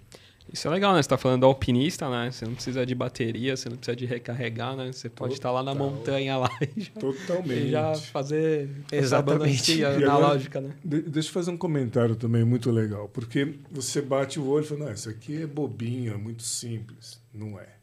[0.53, 0.99] Isso é legal, né?
[1.03, 2.31] Você está falando do alpinista, né?
[2.31, 4.93] Você não precisa de bateria, você não precisa de recarregar, né?
[4.93, 5.51] Você pode Total.
[5.51, 7.67] estar lá na montanha lá e já, Totalmente.
[7.67, 10.71] E já fazer exatamente na lógica, né?
[10.85, 14.85] Deixa eu fazer um comentário também muito legal, porque você bate o olho e fala,
[14.87, 17.21] não, isso aqui é bobinho, é muito simples.
[17.35, 17.77] Não é.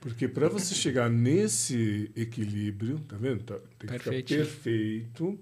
[0.00, 3.44] Porque para você chegar nesse equilíbrio, tá vendo?
[3.44, 5.38] Tá, tem que ficar perfeito.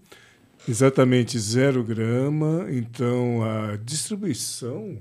[0.71, 2.67] Exatamente zero grama.
[2.71, 4.99] Então a distribuição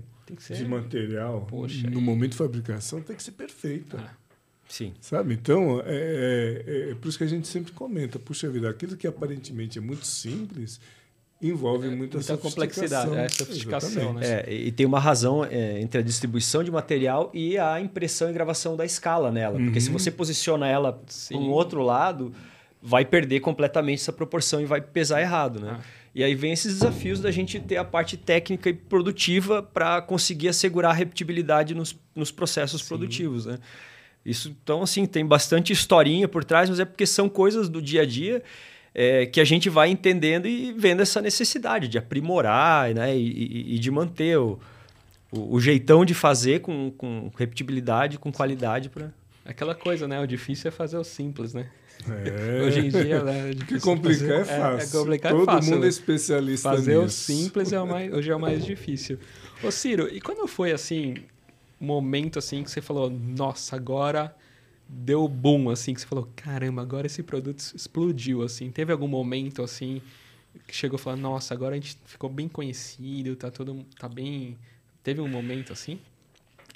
[0.50, 3.98] de material Poxa, no momento de fabricação tem que ser perfeita.
[4.00, 4.14] Ah,
[4.68, 4.94] sim.
[5.02, 5.34] Sabe?
[5.34, 9.08] Então, é, é, é, por isso que a gente sempre comenta, puxa vida, aquilo que
[9.08, 10.80] aparentemente é muito simples
[11.42, 14.14] envolve é, muita, muita complexidade, é, sofisticação.
[14.14, 14.44] Né?
[14.46, 18.34] É, e tem uma razão é, entre a distribuição de material e a impressão e
[18.34, 19.58] gravação da escala nela.
[19.58, 19.66] Uhum.
[19.66, 22.34] Porque se você posiciona ela para um outro lado,
[22.82, 25.60] vai perder completamente essa proporção e vai pesar errado.
[25.60, 25.78] Né?
[25.78, 25.84] Ah.
[26.14, 30.50] E aí vem esses desafios da gente ter a parte técnica e produtiva para conseguir
[30.50, 32.88] assegurar a repetibilidade nos, nos processos Sim.
[32.88, 33.60] produtivos, né?
[34.26, 38.02] Isso, então, assim, tem bastante historinha por trás, mas é porque são coisas do dia
[38.02, 38.44] a dia
[38.94, 43.16] é, que a gente vai entendendo e vendo essa necessidade de aprimorar né?
[43.16, 44.60] e, e, e de manter o,
[45.32, 48.90] o, o, jeitão de fazer com, com repetibilidade, com qualidade.
[48.90, 49.10] Pra...
[49.46, 50.20] Aquela coisa, né?
[50.20, 51.70] O difícil é fazer o simples, né?
[52.08, 52.62] É.
[52.62, 53.52] Hoje em dia, né?
[53.52, 54.80] É que complicar é fácil.
[54.80, 55.74] É, é complicar Todo é fácil.
[55.74, 57.06] mundo é especialista Fazer nisso.
[57.06, 59.20] o simples é o mais, hoje é o mais difícil.
[59.64, 61.16] Ô Ciro, e quando foi assim,
[61.80, 64.36] um momento assim que você falou, nossa, agora
[64.88, 68.72] deu boom assim, que você falou, caramba, agora esse produto explodiu assim.
[68.72, 70.02] Teve algum momento assim
[70.68, 74.58] que chegou falando, nossa, agora a gente ficou bem conhecido, tá todo, tá bem.
[75.04, 76.00] Teve um momento assim?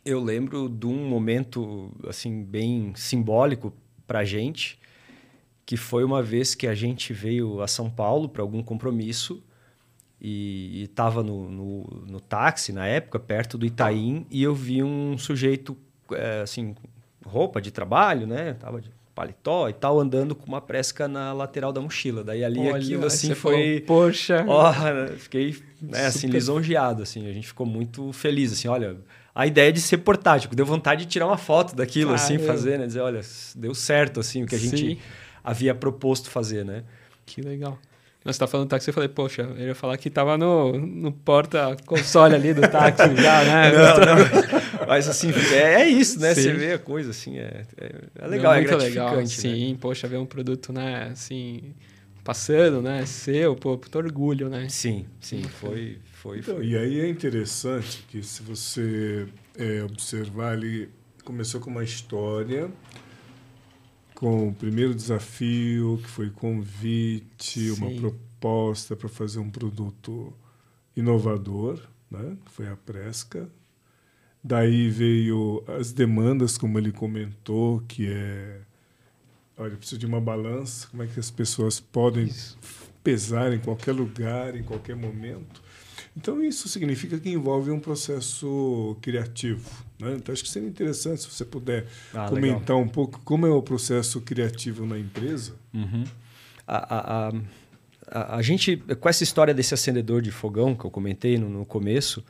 [0.05, 3.73] Eu lembro de um momento assim bem simbólico
[4.05, 4.77] para gente,
[5.65, 9.43] que foi uma vez que a gente veio a São Paulo para algum compromisso
[10.19, 15.17] e estava no, no, no, táxi na época perto do Itaim e eu vi um
[15.17, 15.77] sujeito
[16.11, 16.75] é, assim
[17.25, 18.53] roupa de trabalho, né?
[18.53, 22.23] Tava de paletó e tal, andando com uma presca na lateral da mochila.
[22.23, 23.81] Daí ali Olha, aquilo assim foi.
[23.85, 24.45] Falou, Poxa!
[24.47, 24.73] Ó,
[25.17, 27.03] fiquei né, assim, lisonjeado.
[27.03, 28.51] Assim, a gente ficou muito feliz.
[28.53, 28.97] Assim, olha,
[29.35, 32.87] a ideia de ser portátil, deu vontade de tirar uma foto daquilo, assim, fazer, né?
[32.87, 33.21] Dizer, olha,
[33.55, 34.97] deu certo assim, o que a gente Sim.
[35.43, 36.83] Havia proposto fazer, né?
[37.25, 37.77] Que legal.
[38.25, 42.35] Nós tá falando táxi, eu falei, poxa, eu ia falar que tava no, no porta-console
[42.35, 43.71] ali do táxi já, né?
[43.71, 44.87] Não, não.
[44.87, 46.33] Mas assim, é, é isso, né?
[46.33, 46.41] Sim.
[46.43, 48.89] Você vê a coisa, assim, é, é, é legal, não, é gratificante.
[48.89, 49.15] Legal.
[49.17, 49.25] Né?
[49.25, 51.73] Sim, poxa, ver um produto, né, assim,
[52.23, 53.05] passando, né?
[53.05, 54.69] Seu, pô, puto orgulho, né?
[54.69, 55.97] Sim, sim, foi.
[56.13, 56.65] foi, então, foi.
[56.65, 59.27] E aí é interessante que se você
[59.57, 60.89] é, observar ali,
[61.25, 62.71] começou com uma história
[64.23, 67.71] com o primeiro desafio, que foi convite, Sim.
[67.71, 70.31] uma proposta para fazer um produto
[70.95, 71.77] inovador,
[72.09, 72.37] né?
[72.45, 73.49] foi a Presca.
[74.41, 78.61] Daí veio as demandas, como ele comentou, que é,
[79.57, 82.57] olha, preciso de uma balança, como é que as pessoas podem Isso.
[83.03, 85.61] pesar em qualquer lugar, em qualquer momento.
[86.15, 89.69] Então, isso significa que envolve um processo criativo.
[89.99, 90.15] Né?
[90.15, 92.79] Então, acho que seria interessante se você puder ah, comentar legal.
[92.81, 95.55] um pouco como é o processo criativo na empresa.
[95.73, 96.03] Uhum.
[96.67, 97.33] A, a,
[98.07, 101.65] a, a, gente, com essa história desse acendedor de fogão que eu comentei no, no
[101.65, 102.23] começo,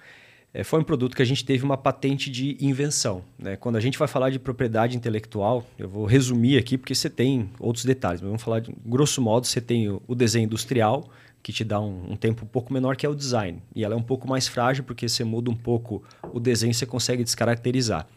[0.53, 3.23] é, foi um produto que a gente teve uma patente de invenção.
[3.39, 3.57] Né?
[3.57, 7.49] Quando a gente vai falar de propriedade intelectual, eu vou resumir aqui porque você tem
[7.59, 11.09] outros detalhes, mas vamos falar de grosso modo, você tem o, o desenho industrial,
[11.43, 13.62] que te dá um, um, tempo um pouco menor, que é o design.
[13.75, 16.01] E ela é um pouco mais frágil, porque você muda um pouco
[16.32, 18.08] o desenho, você consegue descaracterizar.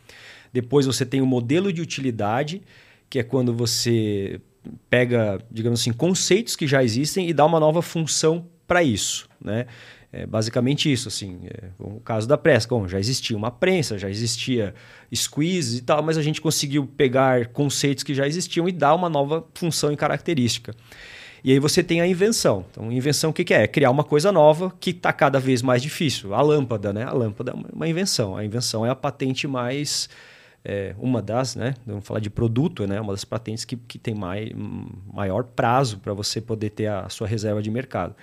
[0.52, 2.62] Depois você tem o modelo de utilidade,
[3.10, 4.40] que é quando você
[4.88, 9.28] pega, digamos assim, conceitos que já existem e dá uma nova função para isso.
[9.40, 9.66] Né?
[10.12, 11.08] É basicamente isso.
[11.08, 14.72] Assim, é, o caso da prensa, bom, já existia uma prensa, já existia
[15.12, 19.08] squeeze e tal, mas a gente conseguiu pegar conceitos que já existiam e dar uma
[19.08, 20.74] nova função e característica.
[21.46, 22.66] E aí você tem a invenção.
[22.68, 23.62] Então, invenção o que, que é?
[23.62, 26.34] é criar uma coisa nova que está cada vez mais difícil.
[26.34, 27.04] A lâmpada, né?
[27.04, 28.36] A lâmpada é uma invenção.
[28.36, 30.08] A invenção é a patente mais...
[30.64, 31.76] É, uma das, né?
[31.86, 33.00] Vamos falar de produto, né?
[33.00, 34.50] Uma das patentes que, que tem mai,
[35.14, 38.16] maior prazo para você poder ter a sua reserva de mercado.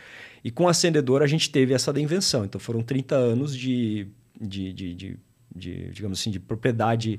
[0.44, 2.44] E com o acendedor a gente teve essa da invenção.
[2.44, 4.06] Então foram 30 anos de,
[4.38, 5.18] de, de, de,
[5.56, 7.18] de digamos assim, de propriedade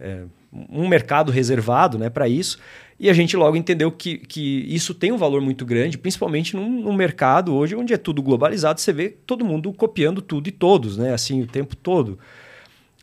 [0.00, 0.24] é,
[0.70, 2.58] um mercado reservado né, para isso.
[2.98, 6.82] E a gente logo entendeu que, que isso tem um valor muito grande, principalmente num,
[6.82, 10.96] num, mercado hoje onde é tudo globalizado, você vê todo mundo copiando tudo e todos,
[10.96, 11.12] né?
[11.12, 12.18] Assim, o tempo todo.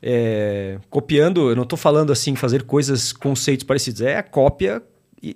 [0.02, 4.82] É, copiando, eu não estou falando assim, fazer coisas, conceitos parecidos, é a cópia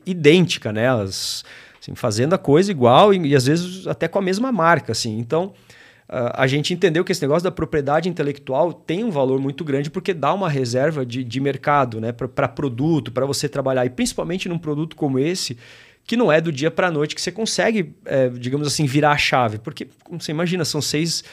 [0.06, 0.89] idêntica, né?
[0.89, 1.43] As,
[1.80, 5.19] assim, fazendo a coisa igual e, e às vezes até com a mesma marca, assim.
[5.19, 5.54] Então,
[6.08, 10.13] a gente entendeu que esse negócio da propriedade intelectual tem um valor muito grande porque
[10.13, 13.86] dá uma reserva de, de mercado né, para produto, para você trabalhar.
[13.86, 15.58] E principalmente num produto como esse,
[16.06, 19.12] que não é do dia para a noite que você consegue, é, digamos assim, virar
[19.12, 19.58] a chave.
[19.58, 21.24] Porque, como você imagina, são seis,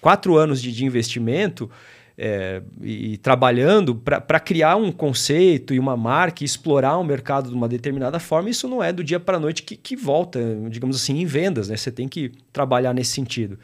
[0.00, 1.68] quatro anos de, de investimento
[2.16, 7.04] é, e, e trabalhando para criar um conceito e uma marca e explorar o um
[7.04, 8.48] mercado de uma determinada forma.
[8.48, 10.38] Isso não é do dia para a noite que, que volta,
[10.68, 11.68] digamos assim, em vendas.
[11.68, 11.76] Né?
[11.76, 13.58] Você tem que trabalhar nesse sentido.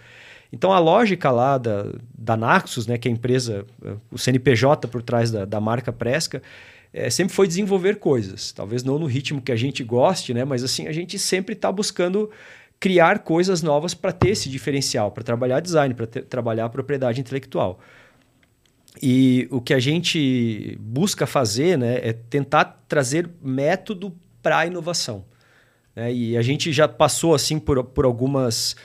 [0.53, 4.89] Então a lógica lá da, da Naxos, né, que é a empresa, eh, o CNPJ
[4.89, 6.43] por trás da, da marca Presca,
[6.93, 8.53] é, sempre foi desenvolver coisas.
[8.53, 11.71] Talvez não no ritmo que a gente goste, né, mas assim a gente sempre está
[11.71, 12.31] buscando
[12.79, 17.81] criar coisas novas para ter esse diferencial, para trabalhar design, para trabalhar a propriedade intelectual.
[19.03, 25.25] E o que a gente busca fazer né, é tentar trazer método para a inovação.
[25.95, 26.13] Né?
[26.13, 28.77] E a gente já passou assim por, por algumas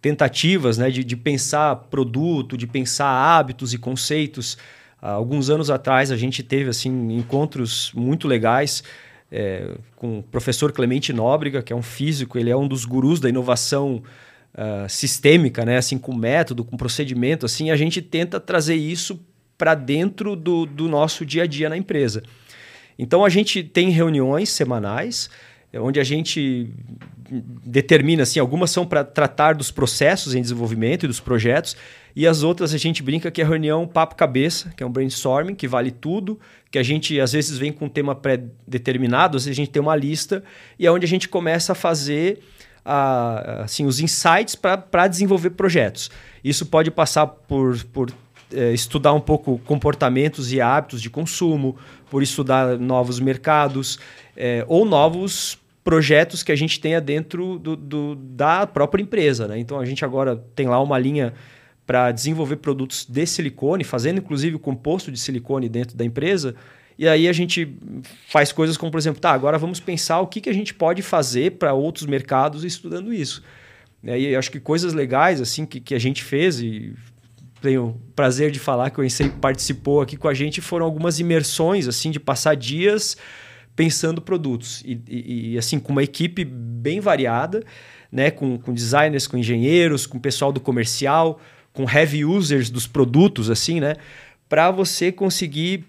[0.00, 4.56] tentativas né, de, de pensar produto, de pensar hábitos e conceitos.
[5.00, 8.82] Há alguns anos atrás a gente teve assim encontros muito legais
[9.30, 13.20] é, com o professor Clemente Nóbrega, que é um físico, ele é um dos gurus
[13.20, 14.02] da inovação
[14.54, 19.20] uh, sistêmica, né, assim com método, com procedimento, assim a gente tenta trazer isso
[19.56, 22.22] para dentro do, do nosso dia a dia na empresa.
[22.98, 25.30] Então a gente tem reuniões semanais
[25.74, 26.68] onde a gente
[27.30, 31.76] determina assim, algumas são para tratar dos processos em desenvolvimento e dos projetos,
[32.14, 35.54] e as outras a gente brinca que é reunião papo cabeça, que é um brainstorming
[35.54, 36.38] que vale tudo,
[36.70, 39.80] que a gente às vezes vem com um tema pré-determinado, às vezes a gente tem
[39.80, 40.42] uma lista
[40.78, 42.40] e é onde a gente começa a fazer
[42.84, 46.10] a, assim, os insights para desenvolver projetos.
[46.42, 48.12] Isso pode passar por, por
[48.52, 51.76] é, estudar um pouco comportamentos e hábitos de consumo,
[52.10, 53.98] por estudar novos mercados
[54.36, 59.48] é, ou novos projetos que a gente tenha dentro do, do, da própria empresa.
[59.48, 59.58] Né?
[59.58, 61.32] Então a gente agora tem lá uma linha
[61.86, 66.54] para desenvolver produtos de silicone, fazendo inclusive o composto de silicone dentro da empresa.
[66.96, 67.76] E aí a gente
[68.28, 71.02] faz coisas como, por exemplo, tá, agora vamos pensar o que, que a gente pode
[71.02, 73.42] fazer para outros mercados estudando isso.
[74.04, 76.94] E aí acho que coisas legais assim que, que a gente fez e
[77.60, 81.20] tenho o prazer de falar que o Ensei participou aqui com a gente foram algumas
[81.20, 83.16] imersões assim de passar dias
[83.80, 87.64] pensando produtos e, e, e assim com uma equipe bem variada,
[88.12, 91.40] né, com, com designers, com engenheiros, com pessoal do comercial,
[91.72, 93.96] com heavy users dos produtos assim, né,
[94.50, 95.86] para você conseguir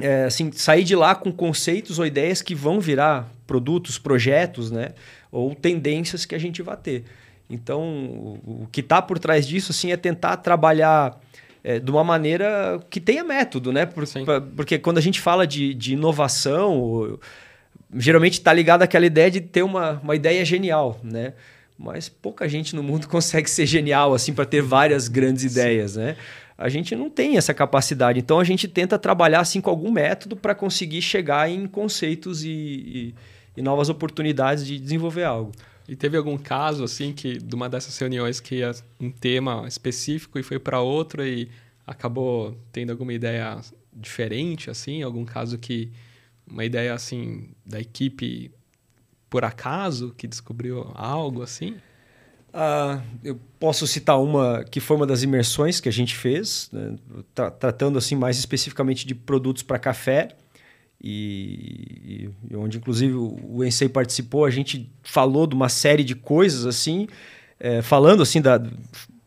[0.00, 4.92] é, assim, sair de lá com conceitos ou ideias que vão virar produtos, projetos, né?
[5.30, 7.04] Ou tendências que a gente vai ter.
[7.50, 11.20] Então, o, o que está por trás disso, assim, é tentar trabalhar
[11.64, 13.86] é, de uma maneira que tenha método, né?
[13.86, 17.18] Por, pra, porque quando a gente fala de, de inovação,
[17.94, 21.34] geralmente está ligado àquela ideia de ter uma, uma ideia genial, né?
[21.78, 26.16] Mas pouca gente no mundo consegue ser genial assim para ter várias grandes ideias, né?
[26.62, 28.20] a gente não tem essa capacidade.
[28.20, 32.48] Então a gente tenta trabalhar assim com algum método para conseguir chegar em conceitos e,
[32.50, 33.14] e,
[33.56, 35.50] e, novas oportunidades de desenvolver algo.
[35.92, 40.38] E teve algum caso assim que de uma dessas reuniões que ia um tema específico
[40.38, 41.50] e foi para outro e
[41.86, 43.60] acabou tendo alguma ideia
[43.92, 45.92] diferente assim, algum caso que
[46.46, 48.50] uma ideia assim da equipe
[49.28, 51.72] por acaso que descobriu algo assim?
[52.54, 56.96] Uh, eu posso citar uma que foi uma das imersões que a gente fez, né?
[57.34, 60.36] Tra tratando assim mais especificamente de produtos para café.
[61.02, 66.64] E, e, onde inclusive o Ensei participou, a gente falou de uma série de coisas
[66.64, 67.08] assim,
[67.58, 68.62] é, falando assim da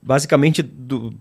[0.01, 1.13] basicamente do,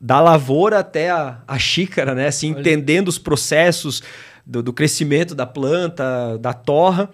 [0.00, 2.28] da lavoura até a, a xícara, né?
[2.28, 4.02] Assim, entendendo os processos
[4.46, 7.10] do, do crescimento da planta, da torra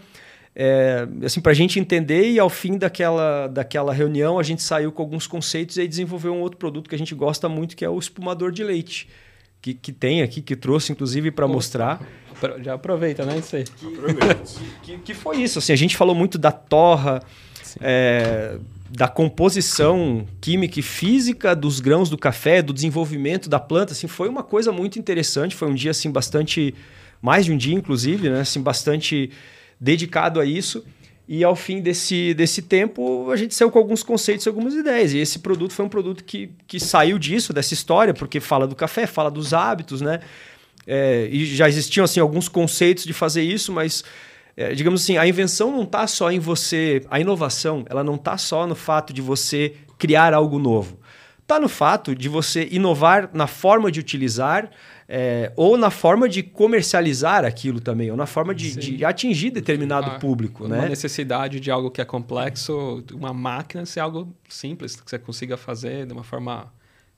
[0.59, 4.91] é, assim, para a gente entender e ao fim daquela, daquela reunião a gente saiu
[4.91, 7.91] com alguns conceitos e desenvolveu um outro produto que a gente gosta muito, que é
[7.91, 9.07] o espumador de leite.
[9.61, 12.01] Que, que tem aqui, que trouxe inclusive para mostrar.
[12.62, 13.38] Já aproveita, né?
[13.38, 13.64] Isso aí.
[14.83, 15.59] Que, que, que, foi isso.
[15.59, 17.23] Assim, a gente falou muito da torra,
[17.81, 18.59] é,
[18.90, 23.92] da composição química e física dos grãos do café, do desenvolvimento da planta.
[23.92, 25.57] Assim, foi uma coisa muito interessante.
[25.57, 26.75] Foi um dia assim, bastante.
[27.21, 28.40] Mais de um dia, inclusive, né?
[28.40, 29.31] Assim, bastante
[29.81, 30.85] dedicado a isso.
[31.29, 35.12] E ao fim desse, desse tempo, a gente saiu com alguns conceitos e algumas ideias.
[35.12, 38.77] E esse produto foi um produto que, que saiu disso, dessa história, porque fala do
[38.77, 40.21] café, fala dos hábitos, né?
[40.87, 44.05] É, e já existiam assim alguns conceitos de fazer isso, mas
[44.57, 48.39] é, digamos assim, a invenção não está só em você, a inovação, ela não está
[48.39, 50.99] só no fato de você criar algo novo.
[51.43, 54.71] Está no fato de você inovar na forma de utilizar,
[55.09, 60.11] é, ou na forma de comercializar aquilo também, ou na forma de, de atingir determinado
[60.11, 60.64] ah, público.
[60.64, 60.88] Uma né?
[60.88, 66.07] necessidade de algo que é complexo, uma máquina ser algo simples, que você consiga fazer
[66.07, 66.73] de uma forma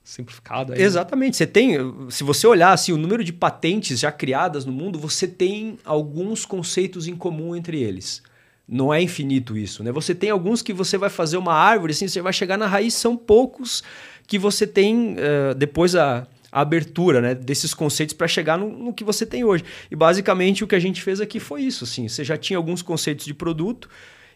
[0.05, 0.74] simplificada.
[0.74, 0.83] Aí.
[0.83, 1.37] Exatamente.
[1.37, 1.77] Você tem,
[2.11, 6.44] se você olhar assim, o número de patentes já criadas no mundo, você tem alguns
[6.44, 8.22] conceitos em comum entre eles.
[8.66, 9.90] Não é infinito isso, né?
[9.92, 12.92] Você tem alguns que você vai fazer uma árvore, assim, você vai chegar na raiz,
[12.92, 13.83] são poucos
[14.27, 18.93] que você tem uh, depois a a abertura né, desses conceitos para chegar no, no,
[18.93, 19.65] que você tem hoje.
[19.91, 21.85] E basicamente o que a gente fez aqui foi isso.
[21.85, 23.89] Assim, você já tinha alguns conceitos de produto,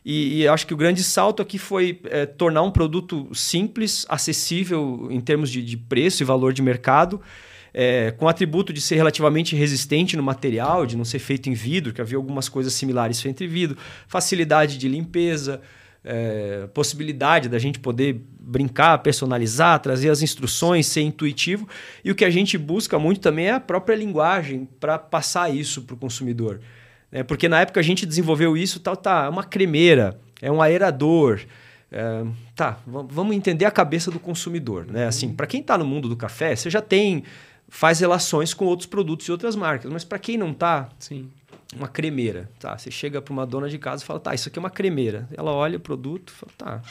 [0.05, 5.09] e, e acho que o grande salto aqui foi é, tornar um produto simples, acessível
[5.11, 7.21] em termos de, de preço e valor de mercado.
[7.75, 11.95] É, com atributo de ser relativamente resistente no material, de não ser feito em vidro,
[11.95, 15.59] que havia algumas coisas similares feitas em vidro, facilidade de limpeza,
[16.05, 21.69] é, possibilidade da gente poder brincar, personalizar, trazer as instruções, ser intuitivo.
[22.05, 25.83] E o que a gente busca muito também é a própria linguagem para passar isso
[25.83, 26.61] para o consumidor.
[27.11, 30.61] É, porque na época a gente desenvolveu isso, tal, tá, é uma cremeira, é um
[30.61, 31.41] aerador.
[31.91, 32.25] É,
[32.57, 34.87] tá, vamos entender a cabeça do consumidor.
[34.87, 35.07] Né?
[35.07, 37.23] Assim, para quem está no mundo do café, você já tem
[37.69, 40.91] faz relações com outros produtos e outras marcas, mas para quem não está,
[41.75, 42.51] uma cremeira.
[42.59, 44.71] Tá, você chega para uma dona de casa e fala, tá, isso aqui é uma
[44.71, 45.27] cremeira.
[45.35, 46.83] Ela olha o produto e fala, tá,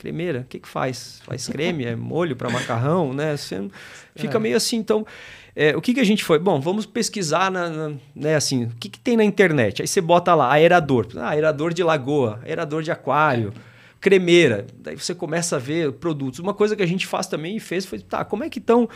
[0.00, 1.20] cremeira, o que que faz?
[1.26, 3.36] Faz creme, é molho para macarrão, né?
[3.36, 3.68] Você
[4.16, 4.40] fica é.
[4.40, 5.06] meio assim, então...
[5.54, 6.38] É, o que, que a gente foi?
[6.38, 9.82] Bom, vamos pesquisar na, na, né, assim, o que, que tem na internet.
[9.82, 11.08] Aí você bota lá, aerador.
[11.16, 13.52] Ah, aerador de lagoa, aerador de aquário,
[14.00, 14.64] cremeira.
[14.78, 16.38] Daí você começa a ver produtos.
[16.38, 18.88] Uma coisa que a gente faz também e fez foi, tá, como é que estão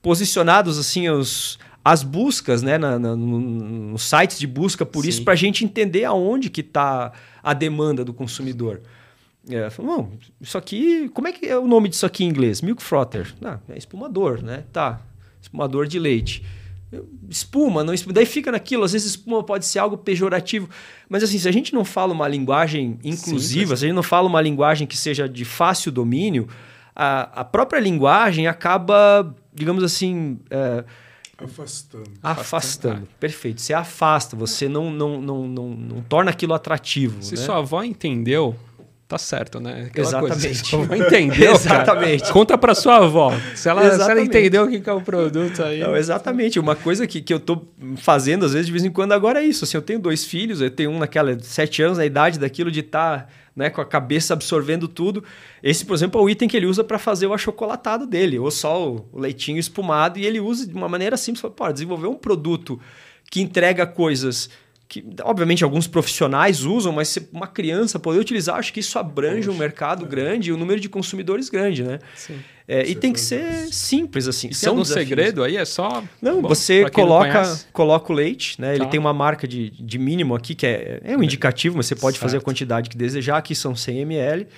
[0.00, 5.10] posicionados assim os, as buscas, né, na, na, no, nos sites de busca por Sim.
[5.10, 8.80] isso, para a gente entender aonde que está a demanda do consumidor.
[9.48, 12.60] É, falou, isso aqui, como é que é o nome disso aqui em inglês?
[12.60, 13.32] Milk frother.
[13.42, 14.64] Ah, é espumador, né?
[14.72, 15.00] Tá,
[15.40, 16.44] espumador de leite.
[17.28, 18.12] Espuma, não espuma.
[18.12, 20.68] Daí fica naquilo, às vezes espuma pode ser algo pejorativo.
[21.08, 24.02] Mas assim, se a gente não fala uma linguagem inclusiva, Sim, se a gente não
[24.02, 26.48] fala uma linguagem que seja de fácil domínio,
[26.94, 30.38] a, a própria linguagem acaba, digamos assim.
[30.50, 30.84] É,
[31.38, 32.10] Afastando.
[32.22, 33.08] Afastando.
[33.18, 33.60] Perfeito.
[33.60, 37.22] Você afasta, você não, não, não, não, não torna aquilo atrativo.
[37.22, 37.40] Se né?
[37.40, 38.54] sua avó entendeu,
[39.10, 39.88] tá certo, né?
[39.88, 40.70] Aquela Exatamente.
[40.70, 41.50] Coisa, entendeu?
[41.52, 42.20] exatamente.
[42.20, 43.32] Cara, conta para sua avó.
[43.56, 45.80] Se ela, se ela entendeu o que é o produto aí.
[45.80, 46.60] Não, exatamente.
[46.60, 49.44] Uma coisa que, que eu tô fazendo, às vezes, de vez em quando, agora é
[49.44, 49.64] isso.
[49.64, 52.80] Assim, eu tenho dois filhos, eu tenho um naquela sete anos, a idade daquilo de
[52.80, 53.22] estar.
[53.22, 55.24] Tá né, com a cabeça absorvendo tudo.
[55.60, 58.50] Esse, por exemplo, é o item que ele usa para fazer o achocolatado dele, ou
[58.50, 62.80] só o leitinho espumado, e ele usa de uma maneira simples, para desenvolver um produto
[63.28, 64.48] que entrega coisas
[64.90, 69.46] que obviamente alguns profissionais usam, mas se uma criança poder utilizar, acho que isso abrange
[69.46, 70.08] Poxa, um mercado é.
[70.08, 72.00] grande e um número de consumidores grande, né?
[72.16, 72.40] Sim.
[72.66, 74.48] É, e tem que ser simples assim.
[74.48, 76.42] E São um segredo aí é só não.
[76.42, 78.70] Bom, você coloca não coloca o leite, né?
[78.70, 78.74] Tá.
[78.74, 81.94] Ele tem uma marca de, de mínimo aqui que é, é um indicativo, mas você
[81.94, 82.22] pode certo.
[82.22, 83.36] fazer a quantidade que desejar.
[83.36, 84.48] Aqui são 100 ml.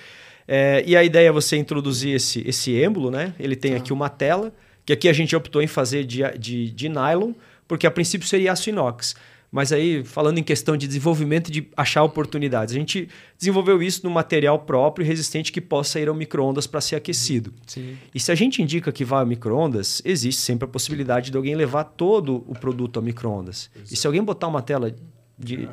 [0.47, 3.35] É, e a ideia é você introduzir esse esse êmbolo, né?
[3.39, 3.77] Ele tem tá.
[3.77, 4.51] aqui uma tela
[4.83, 7.33] que aqui a gente optou em fazer de, de, de nylon
[7.67, 9.15] porque a princípio seria aço inox.
[9.53, 14.09] Mas aí, falando em questão de desenvolvimento de achar oportunidades, a gente desenvolveu isso no
[14.09, 17.53] material próprio e resistente que possa ir ao micro-ondas para ser aquecido.
[17.67, 17.95] Sim.
[18.15, 21.53] E se a gente indica que vai ao micro-ondas, existe sempre a possibilidade de alguém
[21.53, 23.69] levar todo o produto ao micro-ondas.
[23.91, 24.91] E se alguém botar uma tela
[25.37, 25.69] de,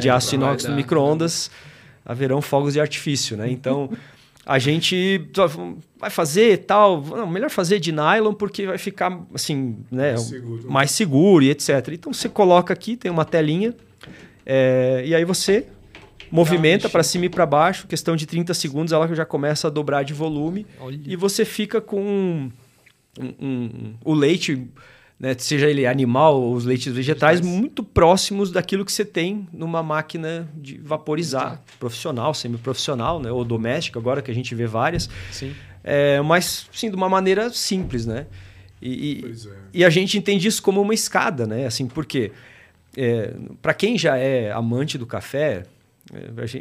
[0.00, 1.50] de aço inox no micro-ondas,
[2.06, 3.50] haverão fogos de artifício, né?
[3.50, 3.90] Então,
[4.48, 5.28] a gente
[5.98, 10.72] vai fazer tal, não, melhor fazer de nylon porque vai ficar assim, né, mais seguro,
[10.72, 11.68] mais seguro e etc.
[11.92, 13.74] Então você coloca aqui, tem uma telinha,
[14.46, 15.66] é, e aí você
[16.30, 20.02] movimenta para cima e para baixo, questão de 30 segundos ela já começa a dobrar
[20.02, 20.98] de volume Olha.
[21.04, 22.50] e você fica com um,
[23.20, 24.66] um, um, o leite
[25.18, 29.82] né, seja ele animal ou os leites vegetais, muito próximos daquilo que você tem numa
[29.82, 31.62] máquina de vaporizar, tá.
[31.78, 35.10] profissional, semiprofissional, né, ou doméstica, agora que a gente vê várias.
[35.32, 35.54] Sim.
[35.82, 38.26] É, mas, sim, de uma maneira simples, né?
[38.80, 39.50] E, é.
[39.74, 41.66] e, a gente entende isso como uma escada, né?
[41.66, 42.30] Assim, porque
[42.96, 45.64] é, para quem já é amante do café,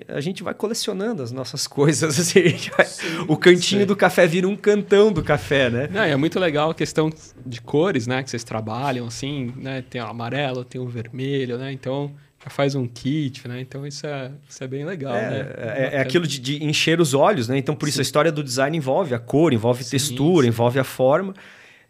[0.08, 2.20] a gente vai colecionando as nossas coisas.
[2.20, 3.88] Assim, sim, o cantinho sim.
[3.88, 5.90] do café vira um cantão do café, né?
[5.92, 7.10] Não, é muito legal a questão
[7.46, 8.24] de cores, né?
[8.24, 9.82] Que vocês trabalham, assim, né?
[9.82, 11.72] Tem o amarelo, tem o vermelho, né?
[11.72, 13.62] Então, já faz um kit, né?
[13.62, 15.54] Então, isso é, isso é bem legal, é, né?
[15.58, 17.58] É, é aquilo de, de, encher os olhos, né?
[17.58, 21.34] Então, por isso, a história do design envolve a cor, envolve textura, envolve a forma.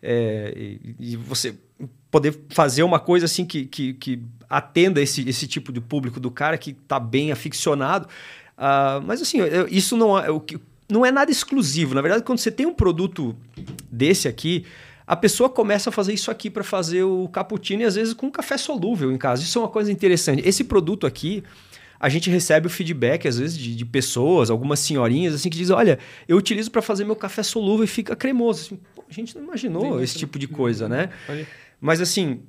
[0.02, 1.56] É, e, e você
[2.12, 6.32] poder fazer uma coisa assim que, que, que atenda esse, esse tipo de público do
[6.32, 8.08] cara que está bem aficionado.
[8.58, 10.28] Uh, mas assim, eu, isso não é,
[10.90, 11.94] não é nada exclusivo.
[11.94, 13.36] Na verdade, quando você tem um produto
[13.92, 14.66] desse aqui,
[15.06, 18.28] a pessoa começa a fazer isso aqui para fazer o cappuccino e às vezes com
[18.28, 19.44] um café solúvel em casa.
[19.44, 20.42] Isso é uma coisa interessante.
[20.48, 21.44] Esse produto aqui,
[22.00, 25.76] a gente recebe o feedback, às vezes, de, de pessoas, algumas senhorinhas, assim, que dizem:
[25.76, 28.62] Olha, eu utilizo para fazer meu café solúvel e fica cremoso.
[28.66, 28.80] Assim,
[29.10, 31.10] a gente não imaginou esse tipo de coisa, né?
[31.80, 32.42] Mas assim,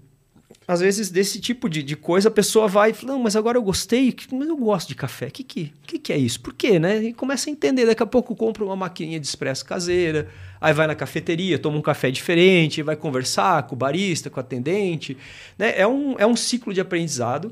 [0.68, 3.56] às vezes desse tipo de, de coisa a pessoa vai e fala, não, mas agora
[3.56, 5.28] eu gostei, mas eu gosto de café.
[5.28, 6.42] O que, que, que, que é isso?
[6.42, 6.78] Por quê?
[6.78, 7.04] Né?
[7.04, 7.86] E começa a entender.
[7.86, 10.28] Daqui a pouco compra uma maquininha de expresso caseira,
[10.60, 14.40] aí vai na cafeteria, toma um café diferente, vai conversar com o barista, com o
[14.40, 15.16] atendente.
[15.56, 15.72] Né?
[15.74, 17.50] É, um, é um ciclo de aprendizado.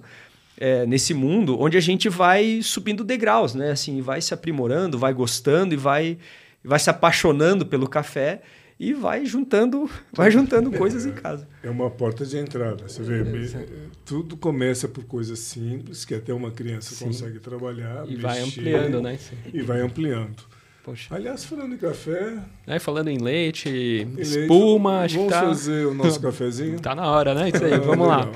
[0.59, 3.73] É, nesse mundo onde a gente vai subindo degraus, né?
[3.73, 6.17] Assim, vai se aprimorando, vai gostando e vai,
[6.64, 8.41] vai se apaixonando pelo café
[8.79, 11.49] e vai juntando, vai juntando coisas é, em casa.
[11.62, 12.89] É uma porta de entrada.
[12.89, 13.66] Você vê, é,
[14.05, 17.07] tudo começa por coisas simples que até uma criança Sim.
[17.07, 19.16] consegue trabalhar, e mexer, vai ampliando, né?
[19.16, 19.37] Sim.
[19.53, 20.43] E vai ampliando.
[20.85, 21.14] Poxa.
[21.14, 22.39] Aliás, falando em café.
[22.66, 25.47] É, falando em leite, em espuma, leite, acho vamos que tá...
[25.47, 26.79] fazer o nosso cafezinho.
[26.79, 27.49] tá na hora, né?
[27.49, 28.31] Isso aí, vamos lá.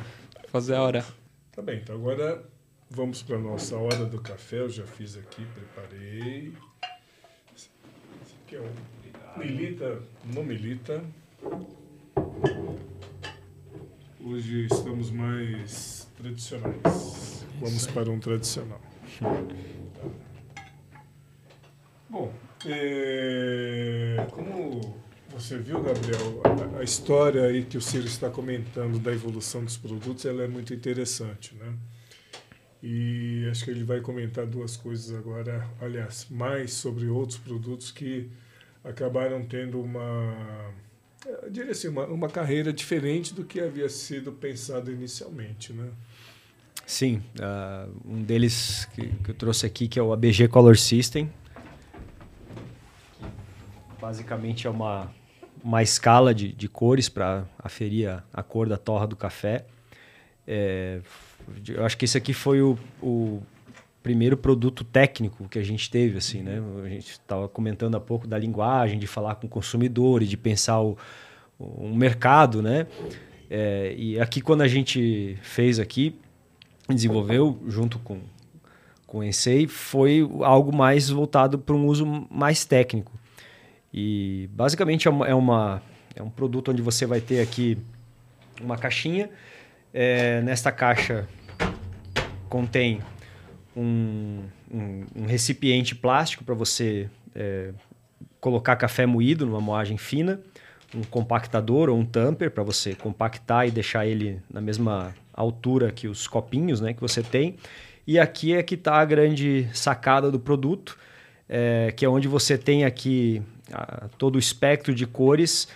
[0.49, 1.05] Fazer a hora.
[1.53, 2.43] Tá bem, então agora
[2.91, 4.61] vamos para a nossa hora do café.
[4.61, 6.53] Eu já fiz aqui, preparei.
[7.55, 7.69] Esse
[8.45, 9.00] aqui é um
[9.37, 10.03] Milita,
[10.35, 11.03] não milita.
[14.23, 17.47] Hoje estamos mais tradicionais.
[17.61, 18.81] Vamos para um tradicional.
[22.09, 22.33] Bom,
[22.67, 25.01] é, como
[25.31, 26.43] você viu, Gabriel,
[26.75, 30.49] a, a, história aí que o Ciro está comentando da evolução dos produtos, ela é
[30.49, 31.73] muito interessante, né?
[32.83, 38.31] E acho que ele vai comentar duas coisas agora, aliás, mais sobre outros produtos que
[38.85, 40.73] acabaram tendo uma,
[41.27, 45.91] eu diria assim, uma, uma carreira diferente do que havia sido pensado inicialmente, né?
[46.87, 51.31] Sim, uh, um deles que, que, eu trouxe aqui que é o ABG Color System.
[54.01, 55.13] Basicamente é uma,
[55.63, 59.67] uma escala de, de cores para aferir a, a, cor da torra do café.
[60.47, 61.01] É,
[61.69, 63.41] eu acho que esse aqui foi o, o
[64.03, 66.63] primeiro produto técnico que a gente teve, assim, né?
[66.85, 70.97] A gente estava comentando há pouco da linguagem, de falar com consumidores, de pensar o,
[71.95, 72.87] mercado, né?
[73.51, 76.15] É, e aqui quando a gente fez aqui,
[76.89, 78.21] desenvolveu junto com
[79.11, 83.11] com o Ensei, foi algo mais voltado para um uso mais técnico.
[83.93, 85.83] E basicamente é uma, é, uma,
[86.15, 87.77] é um produto onde você vai ter aqui
[88.61, 89.29] uma caixinha.
[89.93, 91.27] É, nesta caixa
[92.49, 93.01] contém
[93.77, 97.71] um, um, um recipiente plástico para você é,
[98.41, 100.41] colocar café moído numa moagem fina,
[100.95, 106.09] um compactador ou um tamper para você compactar e deixar ele na mesma altura que
[106.09, 107.57] os copinhos né, que você tem.
[108.07, 110.99] E aqui é que está a grande sacada do produto,
[111.49, 113.41] é, que é onde você tem aqui
[113.73, 115.69] a, todo o espectro de cores,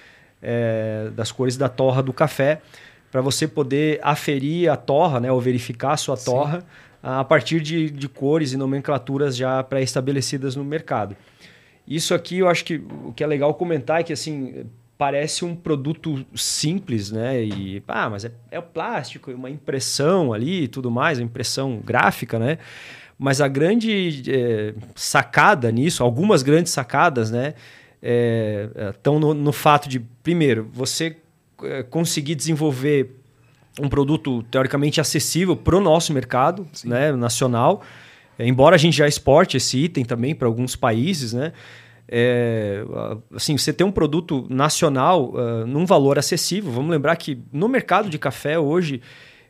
[0.43, 2.61] é, das cores da torra do café,
[3.13, 6.61] para você poder aferir a torra, né, ou verificar a sua torra.
[6.61, 6.67] Sim
[7.05, 11.15] a partir de, de cores e nomenclaturas já pré-estabelecidas no mercado.
[11.87, 14.65] Isso aqui eu acho que o que é legal comentar é que assim
[14.97, 17.45] parece um produto simples, né?
[17.45, 22.39] E ah, mas é, é o plástico, uma impressão ali e tudo mais, impressão gráfica,
[22.39, 22.57] né?
[23.19, 27.53] Mas a grande é, sacada nisso, algumas grandes sacadas, né?
[28.91, 31.17] Estão é, no, no fato de, primeiro, você
[31.63, 33.15] é, conseguir desenvolver
[33.81, 37.83] um produto teoricamente acessível para o nosso mercado né, nacional.
[38.39, 41.53] É, embora a gente já exporte esse item também para alguns países, né?
[42.07, 42.85] É,
[43.35, 46.71] assim, você tem um produto nacional uh, num valor acessível.
[46.71, 49.01] Vamos lembrar que no mercado de café hoje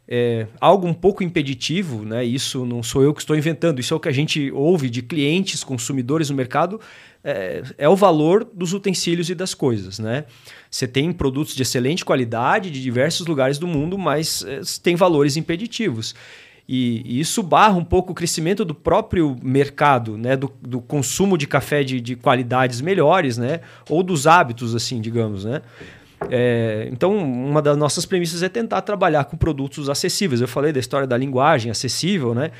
[0.06, 2.24] é algo um pouco impeditivo, né?
[2.24, 5.02] Isso não sou eu que estou inventando, isso é o que a gente ouve de
[5.02, 6.80] clientes, consumidores no mercado,
[7.22, 10.24] é, é o valor dos utensílios e das coisas, né?
[10.70, 15.36] Você tem produtos de excelente qualidade de diversos lugares do mundo, mas é, tem valores
[15.36, 16.14] impeditivos.
[16.66, 20.34] E, e, isso barra um pouco o crescimento do próprio mercado, né?
[20.34, 23.60] do, do consumo de café de, de qualidades melhores, né?
[23.88, 25.44] ou dos hábitos, assim, digamos.
[25.44, 25.60] Né?
[26.30, 30.40] É, então, uma das nossas premissas é tentar trabalhar com produtos acessíveis.
[30.40, 32.50] Eu falei da história da linguagem acessível, né?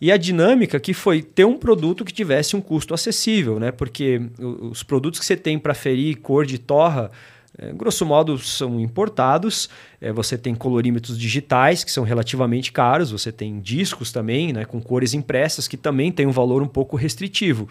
[0.00, 3.70] E a dinâmica que foi ter um produto que tivesse um custo acessível, né?
[3.70, 7.10] Porque os produtos que você tem para ferir cor de torra
[7.58, 9.68] é, grosso modo, são importados.
[10.00, 13.10] É, você tem colorímetros digitais, que são relativamente caros.
[13.10, 16.96] Você tem discos também, né, com cores impressas, que também tem um valor um pouco
[16.96, 17.68] restritivo.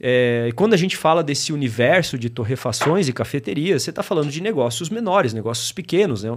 [0.00, 4.42] É, quando a gente fala desse universo de torrefações e cafeterias, você está falando de
[4.42, 6.24] negócios menores, negócios pequenos.
[6.24, 6.30] Né?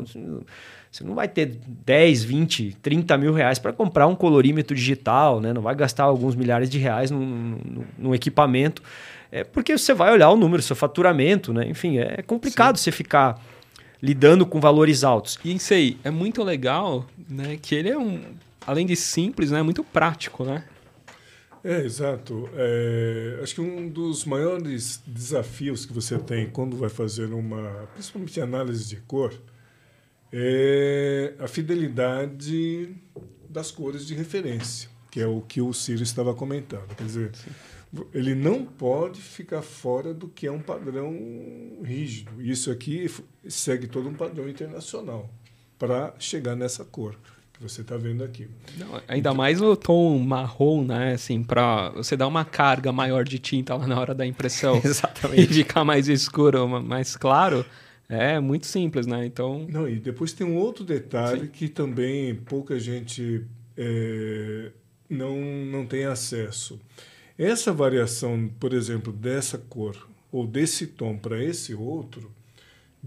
[0.92, 5.54] Você não vai ter 10, 20, 30 mil reais para comprar um colorímetro digital, né?
[5.54, 8.82] não vai gastar alguns milhares de reais num, num, num equipamento
[9.32, 11.68] é porque você vai olhar o número, seu faturamento, né?
[11.68, 12.84] Enfim, é complicado Sim.
[12.84, 13.42] você ficar
[14.02, 15.40] lidando com valores altos.
[15.44, 17.58] E isso aí, é muito legal, né?
[17.62, 18.22] Que ele é um,
[18.66, 19.62] além de simples, né?
[19.62, 20.64] Muito prático, né?
[21.68, 22.50] É, exato.
[22.54, 28.40] É, acho que um dos maiores desafios que você tem quando vai fazer uma, principalmente
[28.40, 29.34] análise de cor,
[30.32, 32.96] é a fidelidade
[33.50, 36.96] das cores de referência, que é o que o Ciro estava comentando.
[36.96, 37.52] Quer dizer, Sim
[38.14, 41.14] ele não pode ficar fora do que é um padrão
[41.84, 42.42] rígido.
[42.42, 43.10] Isso aqui
[43.48, 45.30] segue todo um padrão internacional
[45.80, 47.18] para chegar nessa cor
[47.58, 48.48] que você está vendo aqui.
[48.78, 51.14] Não, ainda então, mais o tom marrom, né?
[51.14, 55.42] Assim, para você dar uma carga maior de tinta lá na hora da impressão Exatamente.
[55.42, 57.66] e ficar mais escuro, mais claro.
[58.08, 59.26] É muito simples, né?
[59.26, 59.66] Então.
[59.70, 61.48] Não, e depois tem um outro detalhe Sim.
[61.48, 63.44] que também pouca gente
[63.76, 64.72] é,
[65.10, 66.80] não, não tem acesso.
[67.38, 72.32] Essa variação, por exemplo, dessa cor ou desse tom para esse outro,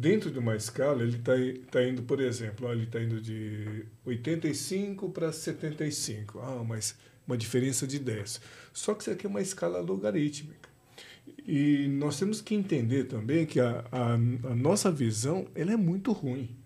[0.00, 1.32] dentro de uma escala, ele está
[1.70, 6.40] tá indo, por exemplo, ó, ele está indo de 85 para 75.
[6.40, 6.96] Ah, mas
[7.26, 8.40] uma diferença de 10.
[8.72, 10.70] Só que isso aqui é uma escala logarítmica.
[11.46, 16.12] E nós temos que entender também que a, a, a nossa visão ela é muito
[16.12, 16.56] ruim.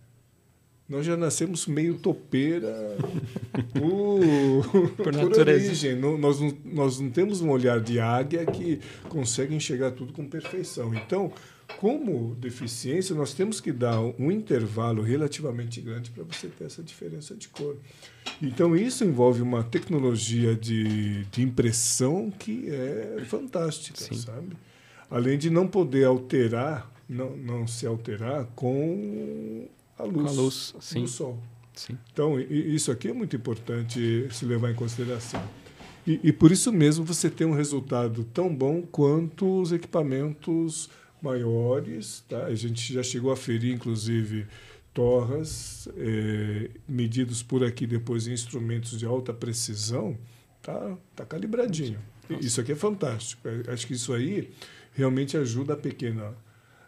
[0.88, 2.96] Nós já nascemos meio topeira
[3.72, 5.96] por, por, por origem.
[5.96, 10.26] Não, nós, não, nós não temos um olhar de águia que consegue enxergar tudo com
[10.26, 10.94] perfeição.
[10.94, 11.32] Então,
[11.78, 17.34] como deficiência, nós temos que dar um intervalo relativamente grande para você ter essa diferença
[17.34, 17.76] de cor.
[18.42, 24.16] Então, isso envolve uma tecnologia de, de impressão que é fantástica, Sim.
[24.16, 24.56] sabe?
[25.10, 29.66] Além de não poder alterar não, não se alterar com
[29.98, 31.42] a luz, a luz do sol.
[31.74, 31.98] Sim.
[32.12, 35.42] Então, isso aqui é muito importante se levar em consideração.
[36.06, 40.90] E, e, por isso mesmo você tem um resultado tão bom quanto os equipamentos
[41.20, 42.24] maiores.
[42.28, 42.44] Tá?
[42.44, 44.46] A gente já chegou a ferir, inclusive,
[44.92, 50.16] torras é, medidos por aqui depois em instrumentos de alta precisão.
[50.62, 51.98] Tá, tá calibradinho.
[52.28, 52.44] Nossa.
[52.44, 53.48] Isso aqui é fantástico.
[53.48, 54.50] É, acho que isso aí
[54.92, 56.34] realmente ajuda a pequena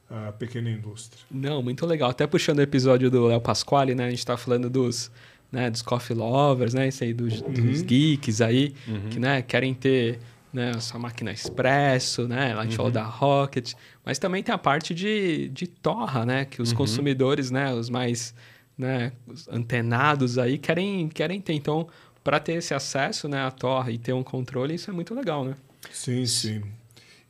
[0.09, 1.25] a pequena indústria.
[1.31, 2.11] Não, muito legal.
[2.11, 4.07] Até puxando o episódio do Léo Pasquale, né?
[4.07, 5.11] A gente está falando dos,
[5.51, 6.89] né, dos coffee lovers, né?
[6.89, 7.53] Isso aí, dos, uhum.
[7.53, 9.09] dos geeks aí, uhum.
[9.11, 10.21] que né, querem ter
[10.53, 12.55] né, a sua máquina expresso, né?
[12.55, 12.77] Lá a gente uhum.
[12.77, 13.75] falou da Rocket.
[14.05, 16.45] Mas também tem a parte de, de torra, né?
[16.45, 16.77] Que os uhum.
[16.77, 17.75] consumidores, né?
[17.75, 18.35] Os mais
[18.77, 21.55] né, os antenados aí querem, querem ter.
[21.55, 21.89] Então,
[22.23, 25.45] para ter esse acesso né, à torre e ter um controle, isso é muito legal,
[25.45, 25.55] né?
[25.91, 26.63] Sim, sim.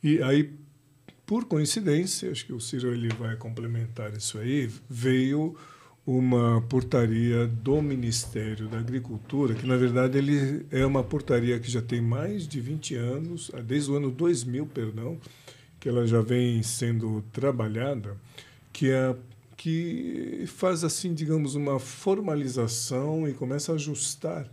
[0.03, 0.51] E aí,
[1.27, 5.57] por coincidência, acho que o Ciro ele vai complementar isso aí, veio
[6.05, 11.81] uma portaria do Ministério da Agricultura, que na verdade ele é uma portaria que já
[11.81, 15.19] tem mais de 20 anos, desde o ano 2000, perdão,
[15.81, 18.15] que ela já vem sendo trabalhada,
[18.71, 19.13] que é
[19.57, 24.49] que faz assim, digamos, uma formalização e começa a ajustar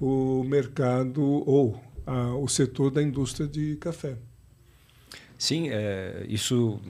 [0.00, 4.16] o mercado ou a, o setor da indústria de café.
[5.38, 6.80] Sim, é, isso,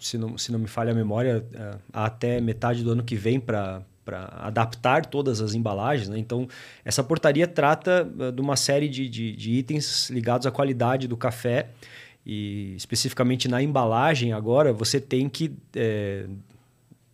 [0.00, 3.38] se não, se não me falha a memória, é, até metade do ano que vem
[3.40, 6.10] para para adaptar todas as embalagens.
[6.10, 6.18] Né?
[6.18, 6.46] Então,
[6.84, 11.16] essa portaria trata é, de uma série de, de, de, itens ligados à qualidade do
[11.16, 11.70] café.
[12.26, 16.26] E especificamente na embalagem, agora, você tem que é,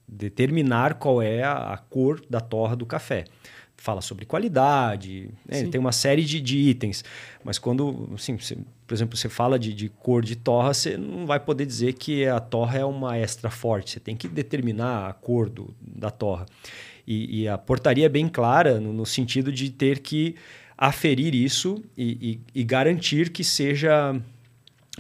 [0.06, 3.24] determinar qual é a, a, cor da torra do café
[3.80, 5.64] fala sobre qualidade, né?
[5.64, 7.02] tem uma série de, de, itens.
[7.42, 11.26] Mas quando, assim, você, por exemplo, você fala de, de, cor de torra, você não
[11.26, 13.92] vai poder dizer que a torra é uma extra forte.
[13.92, 16.44] Você tem que determinar a cor do, da torra.
[17.06, 20.36] E, e a portaria é bem clara no, no, sentido de ter que
[20.76, 24.14] aferir isso e, e, e garantir que seja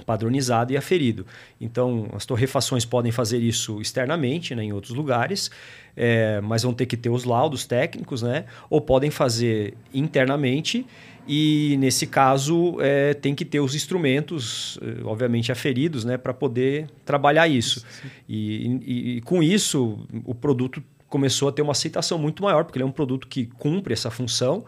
[0.04, 1.26] padronizado e aferido.
[1.60, 5.50] Então, as torrefações podem fazer isso externamente, né, em outros lugares,
[5.96, 8.44] é, mas vão ter que ter os laudos técnicos, né?
[8.68, 10.86] Ou podem fazer internamente
[11.26, 16.88] e nesse caso é, tem que ter os instrumentos, é, obviamente aferidos, né, para poder
[17.04, 17.84] trabalhar isso.
[18.28, 22.78] E, e, e, com isso o produto começou a ter uma aceitação muito maior, porque
[22.78, 24.64] ele é um produto que cumpre essa função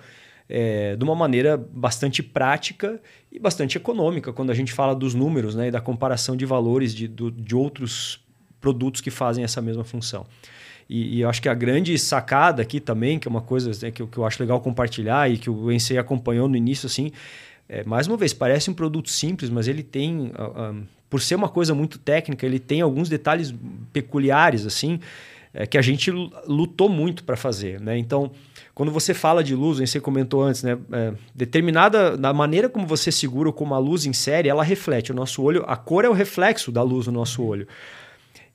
[0.54, 3.00] é, de uma maneira bastante prática
[3.32, 6.94] e bastante econômica quando a gente fala dos números né, e da comparação de valores
[6.94, 8.20] de, do, de outros
[8.60, 10.26] produtos que fazem essa mesma função.
[10.90, 13.90] E, e, eu acho que a grande sacada aqui também, que é uma coisa né,
[13.90, 17.12] que, eu, que eu acho legal compartilhar e que o Ensei acompanhou no início, assim,
[17.66, 21.34] é, mais uma vez, parece um produto simples, mas ele tem, uh, um, por ser
[21.34, 23.54] uma coisa muito técnica, ele tem alguns detalhes
[23.90, 25.00] peculiares, assim,
[25.54, 26.10] é, que a gente
[26.46, 27.80] lutou muito para fazer.
[27.80, 27.96] Né?
[27.96, 28.30] Então,
[28.74, 30.78] quando você fala de luz, você comentou antes, né?
[30.92, 35.14] É, determinada da maneira como você segura ou como a luz insere, ela reflete o
[35.14, 35.62] nosso olho.
[35.66, 37.66] A cor é o reflexo da luz no nosso olho.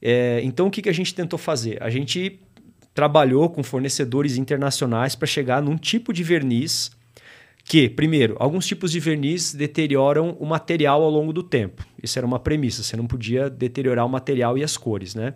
[0.01, 1.81] É, então, o que, que a gente tentou fazer?
[1.81, 2.39] A gente
[2.95, 6.91] trabalhou com fornecedores internacionais para chegar num tipo de verniz
[7.63, 11.85] que, primeiro, alguns tipos de verniz deterioram o material ao longo do tempo.
[12.01, 15.35] Isso era uma premissa, você não podia deteriorar o material e as cores, né?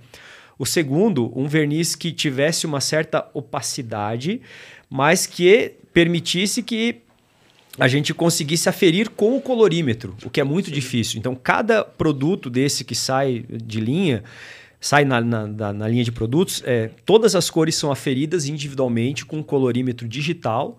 [0.62, 4.40] O segundo, um verniz que tivesse uma certa opacidade,
[4.88, 6.98] mas que permitisse que
[7.80, 10.76] a gente conseguisse aferir com o colorímetro, o que é muito Sim.
[10.76, 11.18] difícil.
[11.18, 14.24] Então, cada produto desse que sai de linha,
[14.80, 19.38] sai na, na, na linha de produtos, é, todas as cores são aferidas individualmente com
[19.38, 20.78] um colorímetro digital,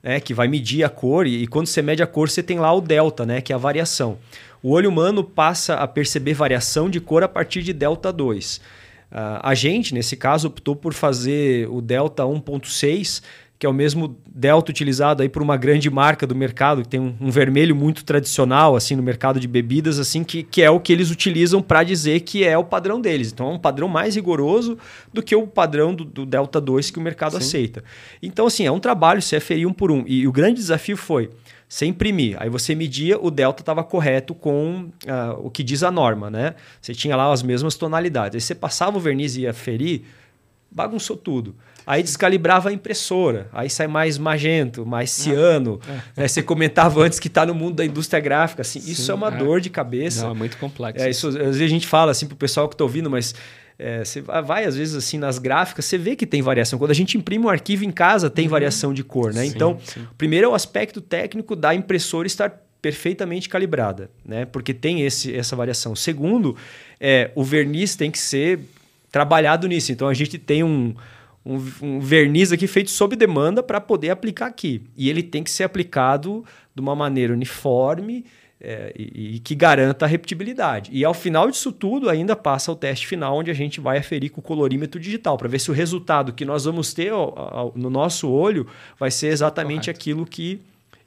[0.00, 2.60] né, que vai medir a cor, e, e, quando você mede a cor, você tem
[2.60, 4.16] lá o delta, né, que é a variação.
[4.62, 8.83] O olho humano passa a perceber variação de cor a partir de delta 2.
[9.14, 13.22] Uh, a gente, nesse caso, optou por fazer o Delta 1.6,
[13.56, 16.98] que é o mesmo Delta utilizado aí por uma grande marca do mercado, que tem
[16.98, 20.80] um, um, vermelho muito tradicional assim no mercado de bebidas, assim que, que é o
[20.80, 23.30] que eles utilizam para dizer que é o padrão deles.
[23.30, 24.76] Então é um padrão mais rigoroso
[25.12, 27.38] do que o padrão do, do Delta 2 que o mercado Sim.
[27.38, 27.84] aceita.
[28.20, 30.02] Então, assim, é um trabalho, você é ferir um por um.
[30.08, 31.30] E, e o grande desafio foi
[31.74, 32.36] você imprimir.
[32.38, 36.54] Aí você media, o delta estava correto com uh, o que diz a norma, né?
[36.80, 38.36] Você tinha lá as mesmas tonalidades.
[38.36, 40.02] Aí você passava o verniz e ia ferir,
[40.70, 41.52] bagunçou tudo.
[41.84, 45.80] Aí descalibrava a impressora, aí sai mais magento, mais ah, ciano.
[46.16, 46.20] É.
[46.20, 46.28] Né?
[46.28, 49.28] Você comentava antes que está no mundo da indústria gráfica, assim, Sim, isso é uma
[49.28, 49.36] é.
[49.36, 50.22] dor de cabeça.
[50.22, 51.04] Não, é muito complexo.
[51.04, 53.34] É, isso, às vezes a gente fala assim para o pessoal que está ouvindo, mas
[53.78, 56.78] é, você vai, às vezes, assim, nas gráficas, você vê que tem variação.
[56.78, 58.50] Quando a gente imprime um arquivo em casa, tem uhum.
[58.50, 59.42] variação de cor, né?
[59.42, 60.06] Sim, então, sim.
[60.16, 62.50] primeiro é o aspecto técnico da impressora estar
[62.80, 64.44] perfeitamente calibrada, né?
[64.44, 65.96] Porque tem esse, essa variação.
[65.96, 66.56] Segundo,
[67.00, 68.60] é, o verniz tem que ser
[69.10, 69.90] trabalhado nisso.
[69.90, 70.94] Então a gente tem um,
[71.44, 74.82] um, um verniz aqui feito sob demanda para poder aplicar aqui.
[74.96, 76.44] E ele tem que ser aplicado
[76.74, 78.24] de uma maneira uniforme
[78.64, 80.90] é, e, e, que garanta a repetibilidade.
[80.92, 84.30] E ao final disso tudo, ainda passa o teste final, onde a gente vai aferir
[84.30, 87.72] com o colorímetro digital, para ver se o resultado que nós vamos ter ao, ao,
[87.76, 88.66] no nosso olho
[88.98, 90.00] vai ser exatamente Correto.
[90.00, 90.60] aquilo que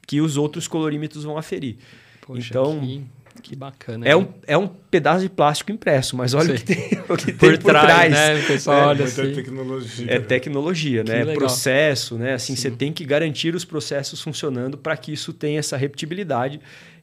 [0.07, 1.75] que os outros colorímetros vão aferir.
[2.21, 3.03] Poxa, então, que,
[3.41, 4.07] que bacana.
[4.07, 7.33] É um, é um pedaço de plástico impresso, mas olha o que tem, o que
[7.33, 8.11] por, tem por trás.
[8.11, 8.39] Né?
[8.39, 9.21] O pessoal é, olha assim.
[9.21, 10.11] é tecnologia.
[10.11, 11.21] É tecnologia, né?
[11.21, 12.33] É processo, né?
[12.33, 16.59] Assim, você tem que garantir os processos funcionando para que isso tenha essa repetibilidade.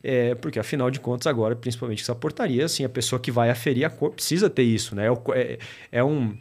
[0.07, 3.87] É, porque afinal de contas agora, principalmente essa portaria, assim, a pessoa que vai aferir
[3.87, 5.07] a cor precisa ter isso, né?
[5.07, 5.59] É, é,
[5.93, 6.37] é um,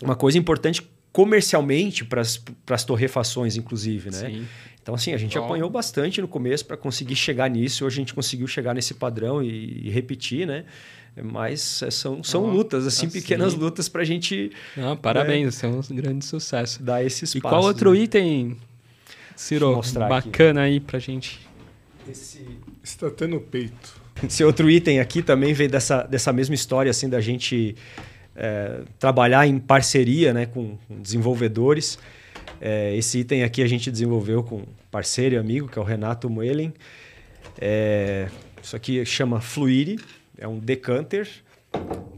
[0.00, 0.82] uma coisa importante
[1.12, 4.30] comercialmente para as torrefações, inclusive, né?
[4.30, 4.46] Sim.
[4.82, 5.44] Então, assim, a gente Bom.
[5.44, 7.86] apanhou bastante no começo para conseguir chegar nisso.
[7.86, 10.64] Hoje a gente conseguiu chegar nesse padrão e, e repetir, né?
[11.22, 14.50] Mas é, são, são lutas, assim, assim, pequenas lutas para a gente.
[14.76, 15.68] Não, parabéns, né?
[15.68, 16.82] é um grande sucesso.
[16.82, 17.38] Dar esse espaço.
[17.38, 17.98] E qual outro né?
[17.98, 18.56] item,
[19.36, 20.72] Ciro, bacana aqui.
[20.72, 21.40] aí para a gente?
[22.08, 22.44] Esse
[22.82, 24.02] está tendo peito.
[24.24, 27.76] Esse outro item aqui também veio dessa, dessa mesma história, assim, da gente
[28.34, 31.98] é, trabalhar em parceria né, com, com desenvolvedores.
[32.64, 35.84] É, esse item aqui a gente desenvolveu com um parceiro e amigo, que é o
[35.84, 36.72] Renato Moelen.
[37.60, 38.28] É,
[38.62, 39.98] isso aqui chama Fluire,
[40.38, 41.28] é um decanter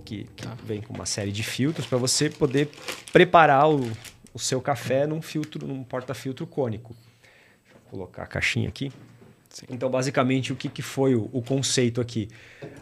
[0.05, 0.55] que, que tá.
[0.63, 2.69] vem com uma série de filtros para você poder
[3.11, 3.91] preparar o,
[4.35, 6.95] o seu café num filtro, num porta-filtro cônico.
[7.73, 8.93] Vou colocar a caixinha aqui.
[9.49, 9.67] Sim.
[9.71, 12.29] Então, basicamente, o que, que foi o, o conceito aqui?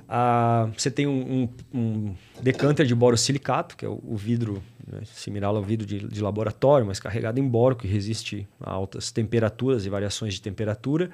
[0.09, 5.01] Ah, você tem um, um, um, decanter de borosilicato, que é o, o vidro né,
[5.05, 9.87] similar ao vidro de, de, laboratório, mas carregado em boro, que resiste a altas temperaturas
[9.87, 11.11] e variações de temperatura.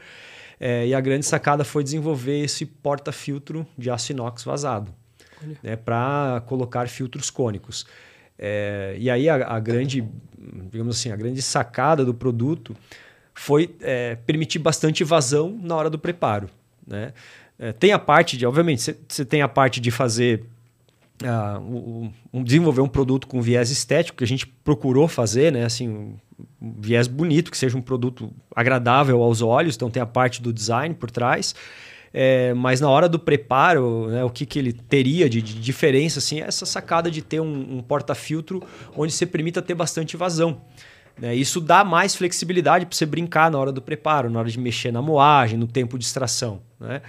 [0.59, 4.93] É, e a grande sacada foi desenvolver esse porta-filtro de aço inox vazado,
[5.63, 7.87] né, para colocar filtros cônicos.
[8.37, 10.05] É, e aí a, a, grande,
[10.71, 12.77] digamos assim, a grande sacada do produto
[13.35, 16.51] foi é, permitir bastante vazão na hora do preparo.
[16.87, 17.13] Né?
[17.59, 20.45] É, tem a parte de, obviamente, você tem a parte de fazer
[21.21, 25.65] Uh, um, desenvolver um produto com viés estético que a gente procurou fazer, né?
[25.65, 26.17] Assim, um,
[26.61, 29.75] viés bonito, que seja um produto agradável aos olhos.
[29.75, 31.55] Então tem a parte do design por trás.
[32.13, 36.19] É, mas na hora do preparo, né, o que, que ele teria de, de diferença,
[36.19, 38.63] assim, é essa sacada de ter um, um porta-filtro
[38.97, 40.63] onde você permita ter bastante vazão.
[41.21, 41.35] Né?
[41.35, 44.93] Isso dá mais flexibilidade para você brincar na hora do preparo, na hora de mexer
[44.93, 46.61] na moagem, no tempo de extração.
[46.81, 47.03] Né?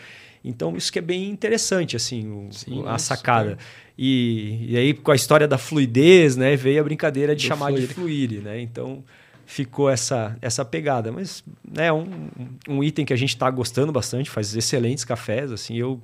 [0.44, 3.58] Então, isso que é bem interessante, assim, o, Sim, a sacada.
[3.98, 7.68] E, e, aí, com a história da fluidez, né, veio a brincadeira de Do chamar
[7.68, 7.88] fluir.
[7.88, 8.62] de fluir, né?
[8.62, 9.04] Então,
[9.46, 11.12] ficou essa, essa pegada.
[11.12, 11.44] Mas
[11.76, 12.30] é né, um,
[12.70, 16.02] um item que a gente está gostando bastante, faz excelentes cafés, assim, eu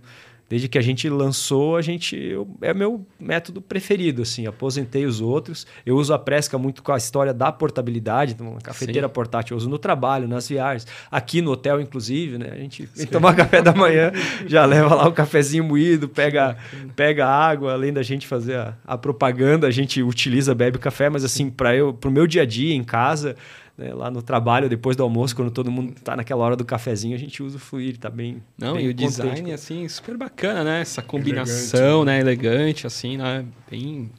[0.48, 5.20] desde que a gente lançou, a gente eu, é meu método preferido, assim, aposentei os
[5.20, 5.66] outros.
[5.86, 9.14] Eu uso a Presca muito com a história da portabilidade, então, uma cafeteira Sim.
[9.14, 12.50] portátil, eu uso no trabalho, nas viagens, aqui no hotel inclusive, né?
[12.52, 14.12] A gente vem tomar café da manhã,
[14.46, 16.56] já leva lá o cafezinho moído, pega
[16.96, 21.24] pega água, além da gente fazer a, a propaganda, a gente utiliza, bebe café, mas
[21.24, 23.36] assim, para eu, pro meu dia a dia em casa,
[23.78, 27.15] né, lá no trabalho, depois do almoço, quando todo mundo está naquela hora do cafezinho,
[27.15, 28.41] a gente usa o Fluir, tá bem.
[28.57, 30.82] Não, bem e o design, assim, super bacana, né?
[30.82, 32.19] Essa combinação, elegante, né?
[32.19, 33.45] Elegante, assim, né?
[33.69, 34.09] Bem.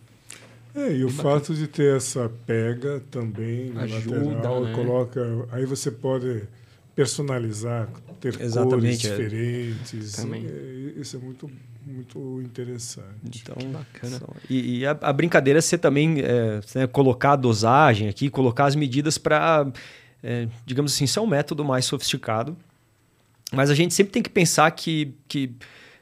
[0.75, 4.73] É, e o fato de ter essa pega também Ajuda, lateral, né?
[4.75, 5.49] coloca.
[5.51, 6.43] Aí você pode
[6.95, 7.89] personalizar,
[8.21, 9.09] ter Exatamente, cores é.
[9.11, 10.13] diferentes.
[10.13, 10.47] Também.
[10.47, 11.51] É, isso é muito
[11.87, 13.43] muito interessante.
[13.43, 14.21] Então, que bacana.
[14.51, 18.67] E, e a, a, brincadeira é ser também é, né, colocar a dosagem aqui, colocar
[18.67, 19.67] as medidas para,
[20.23, 22.57] é, digamos assim, ser um método mais sofisticado.
[23.53, 25.53] Mas a gente sempre tem que pensar que, que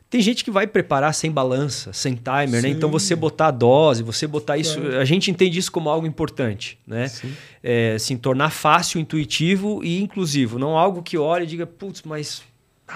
[0.09, 2.69] tem gente que vai preparar sem balança, sem timer, né?
[2.69, 4.99] Então você botar a dose, você botar isso, é.
[4.99, 7.09] a gente entende isso como algo importante, né?
[7.09, 7.35] Sim.
[7.63, 12.43] É, assim, tornar fácil, intuitivo e inclusivo, não algo que olhe e diga, putz, mas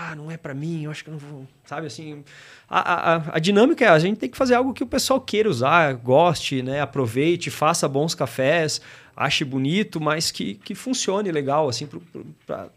[0.01, 2.23] ah, não é para mim, eu acho que não vou, sabe assim.
[2.69, 5.49] A, a, a, dinâmica é a gente tem que fazer algo que o pessoal queira
[5.49, 8.81] usar, goste, né, aproveite, faça bons cafés,
[9.17, 11.89] ache bonito, mas que, que funcione legal, assim,
[12.47, 12.69] para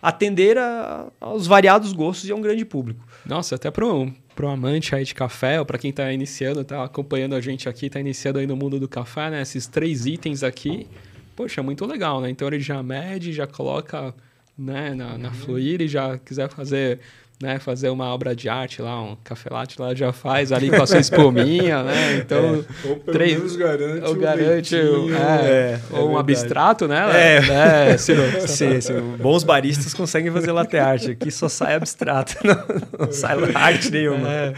[0.00, 3.06] atender a, aos variados gostos e a um grande público.
[3.26, 6.82] Nossa, até para um, um amante aí de café, ou para quem está iniciando, está
[6.82, 10.42] acompanhando a gente aqui, está iniciando aí no mundo do café, né, esses três itens
[10.42, 10.86] aqui,
[11.34, 12.30] poxa, muito legal, né?
[12.30, 14.14] Então ele já mede, já coloca
[14.58, 15.34] né, na, na uhum.
[15.34, 17.00] Fluir e já quiser fazer
[17.40, 20.82] né, fazer uma obra de arte lá, um café latte lá já faz ali com
[20.82, 22.16] a sua espuminha, né?
[22.24, 22.38] Então,
[22.84, 26.06] É, ou pelo três- menos garante, ou um garante, leitinho, é, é, ou é um
[26.06, 26.32] verdade.
[26.32, 27.04] abstrato, né?
[27.12, 27.90] É.
[27.90, 28.22] é Ciro?
[28.48, 28.94] Sim, sim.
[29.20, 31.08] Bons baristas conseguem fazer latte art.
[31.10, 34.28] Aqui só sai abstrato, não, não sai arte nenhuma.
[34.32, 34.54] É.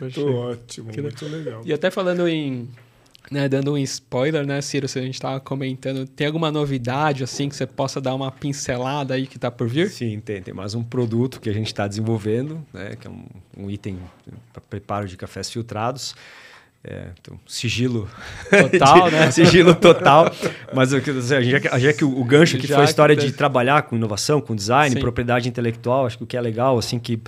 [0.00, 1.62] Muito ótimo, muito legal.
[1.64, 2.68] E até falando em.
[3.30, 4.88] Né, dando um spoiler, né, Ciro?
[4.88, 9.14] Se a gente tava comentando, tem alguma novidade assim que você possa dar uma pincelada
[9.14, 9.88] aí que tá por vir?
[9.88, 13.24] Sim, tem, tem mais um produto que a gente está desenvolvendo, né, que é um,
[13.56, 13.98] um item
[14.52, 16.16] para preparo de cafés filtrados.
[16.82, 18.10] É, então, sigilo
[18.48, 19.28] Total, né?
[19.32, 20.32] sigilo total.
[20.74, 23.16] Mas dizer, já que, já que o, o gancho aqui Já foi a que história
[23.16, 25.00] tem- de trabalhar com inovação, com design, Sim.
[25.00, 27.20] propriedade intelectual, acho que o que é legal, assim, que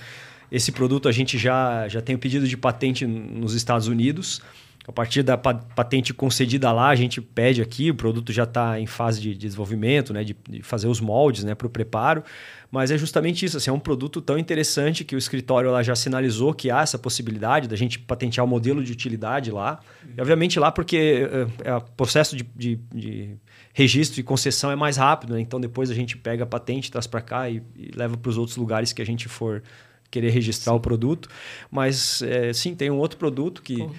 [0.51, 4.41] esse produto a gente já, já tem o pedido de patente nos Estados Unidos.
[4.85, 8.77] A partir da pa- patente concedida lá, a gente pede aqui, o produto já está
[8.79, 12.21] em fase de, de desenvolvimento, né, de, de fazer os moldes né, para o preparo.
[12.69, 15.95] Mas é justamente isso, assim, é um produto tão interessante que o escritório lá já
[15.95, 19.79] sinalizou que há essa possibilidade da gente patentear o modelo de utilidade lá.
[20.17, 21.29] E, obviamente, lá porque
[21.63, 23.35] é, é, o processo de, de- de
[23.73, 25.39] registro e concessão é mais rápido, né?
[25.39, 28.37] então depois a gente pega a patente, traz para cá e, e leva para os
[28.37, 29.63] outros lugares que a gente for
[30.11, 31.29] querer registrar o produto.
[31.71, 33.77] Mas, é, sim, tem um outro produto que...
[33.77, 33.91] Pô.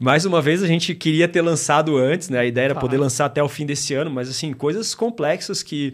[0.00, 2.38] Mais uma vez, a gente queria ter lançado antes, né?
[2.40, 2.80] A ideia era Tá.
[2.80, 5.92] poder lançar até o fim desse ano, mas assim, coisas complexas que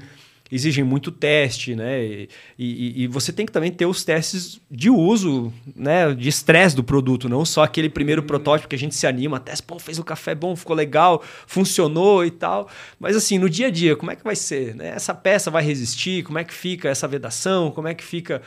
[0.52, 2.04] exigem muito teste, né?
[2.04, 2.28] E,
[2.58, 6.12] e- e você tem que também ter os testes de uso, né?
[6.12, 9.62] De estresse do produto, não só aquele primeiro protótipo que a gente se anima, teste,
[9.66, 12.68] pô, fez o café bom, ficou legal, funcionou e tal.
[13.00, 14.74] Mas assim, no dia a dia, como é que vai ser?
[14.76, 14.88] né?
[14.94, 16.22] Essa peça vai resistir?
[16.22, 17.70] Como é que fica essa vedação?
[17.70, 18.42] Como é que fica...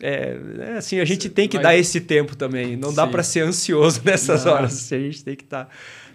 [0.00, 2.76] É, né, assim, a gente tem que vai- dar esse tempo também.
[2.76, 3.10] Não dá Sim.
[3.12, 4.52] para ser ansioso nessas Não.
[4.52, 4.92] horas.
[4.92, 5.68] A gente tem que estar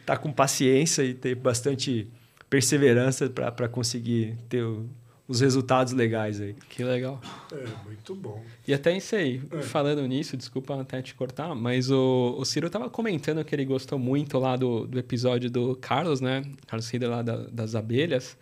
[0.06, 2.08] tá, com paciência e ter bastante
[2.50, 4.88] perseverança para conseguir ter o-
[5.28, 6.54] os resultados legais aí.
[6.70, 7.22] Que legal.
[7.52, 8.44] É, muito bom.
[8.68, 9.62] E até isso aí, É.
[9.62, 13.98] falando nisso, desculpa até te cortar, mas o, o Ciro tava comentando que ele gostou
[13.98, 16.44] muito lá do, do episódio do Carlos, né?
[16.68, 18.38] Carlos Rider lá da- das abelhas.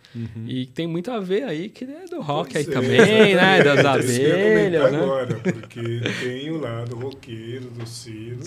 [0.46, 3.34] E tem muito a ver aí que ele é do rock aí Pois é, também,
[3.36, 3.62] né?
[3.64, 4.98] Das abelhas, né?
[4.98, 8.40] agora, porque tem o lado roqueiro do Ciro.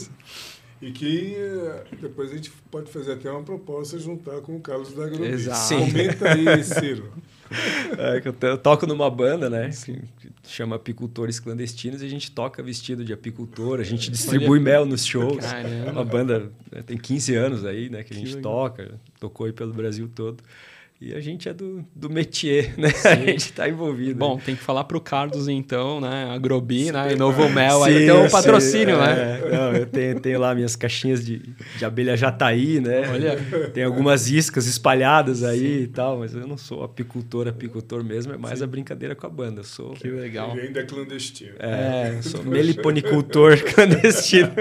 [0.82, 4.94] E que eh, depois a gente pode fazer até uma proposta juntar com o Carlos
[4.94, 5.24] da Agrobi.
[5.32, 5.74] Exato.
[5.74, 7.14] Comenta aí, Ciro.
[7.98, 9.70] É, que eu, to- eu toco numa banda, né?
[9.70, 10.02] Que
[10.48, 15.06] chama Apicultores Clandestinos e a gente toca vestido de apicultor, a gente distribui mel nos
[15.06, 15.38] shows.
[15.46, 15.92] Caramba.
[15.92, 18.04] uma banda né, tem 15 anos aí, né?
[18.04, 18.52] Que a Que gente legal.
[18.70, 20.44] toca, tocou aí pelo Brasil todo.
[21.00, 22.90] E a gente é do, do métier, né?
[23.04, 24.18] A gente tá envolvido.
[24.18, 26.30] Bom, tem que falar pro Carlos então, né?
[26.34, 27.12] Agrobi, né?
[27.12, 29.42] E Novo Mel, aí Sim, tem um sim, patrocínio, né?
[29.44, 29.50] é.
[29.52, 31.40] Não, eu tenho, tenho lá minhas caixinhas de,
[31.78, 33.10] de abelha jataí, né?
[33.12, 33.36] Olha.
[33.74, 38.38] Tem algumas iscas espalhadas aí e tal, mas eu não sou apicultor, apicultor mesmo, é
[38.38, 39.60] mais a brincadeira com a banda.
[39.60, 40.52] Eu sou, Que legal.
[40.58, 41.56] Ele ainda é clandestino.
[41.60, 44.52] é, sou meliponicultor clandestino.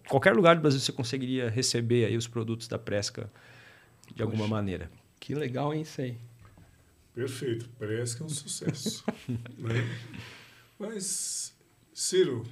[0.09, 3.31] qualquer lugar do Brasil você conseguiria receber aí os produtos da Presca
[4.15, 4.89] de alguma maneira.
[5.19, 6.17] Que legal, hein, isso aí.
[7.13, 7.69] Perfeito.
[7.77, 9.05] Parece que é um sucesso.
[9.29, 9.87] né?
[10.79, 11.53] Mas,
[11.93, 12.43] Ciro,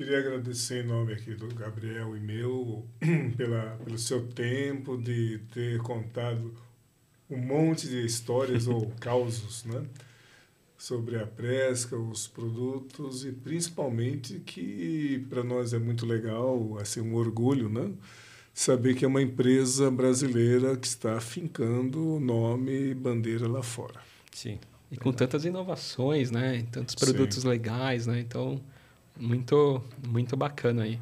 [0.00, 2.86] queria agradecer em nome aqui do Gabriel e meu
[3.36, 6.54] pela, pelo seu tempo de ter contado
[7.28, 9.84] um monte de histórias ou causos, né?
[10.78, 17.14] Sobre a Presca, os produtos e principalmente que para nós é muito legal, assim, um
[17.14, 17.92] orgulho, né?
[18.54, 24.00] Saber que é uma empresa brasileira que está afincando o nome e bandeira lá fora.
[24.32, 24.58] Sim.
[24.90, 26.66] E com tantas inovações, né?
[26.72, 27.04] Tantos Sim.
[27.04, 28.18] produtos legais, né?
[28.18, 28.62] Então,
[29.18, 30.98] muito, muito bacana aí.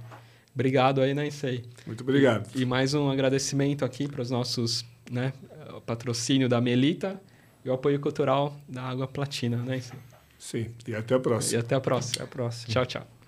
[0.54, 1.64] Obrigado aí, né, Issei.
[1.86, 2.50] Muito obrigado.
[2.54, 5.32] E mais um agradecimento aqui para os nossos, né?
[5.76, 7.20] O patrocínio da Melita
[7.64, 9.80] e o apoio cultural da Água Platina, né?
[10.38, 11.58] Sim, e até a próxima.
[11.58, 12.16] E até a próxima.
[12.16, 12.72] Até a próxima.
[12.72, 13.08] Tchau, tchau.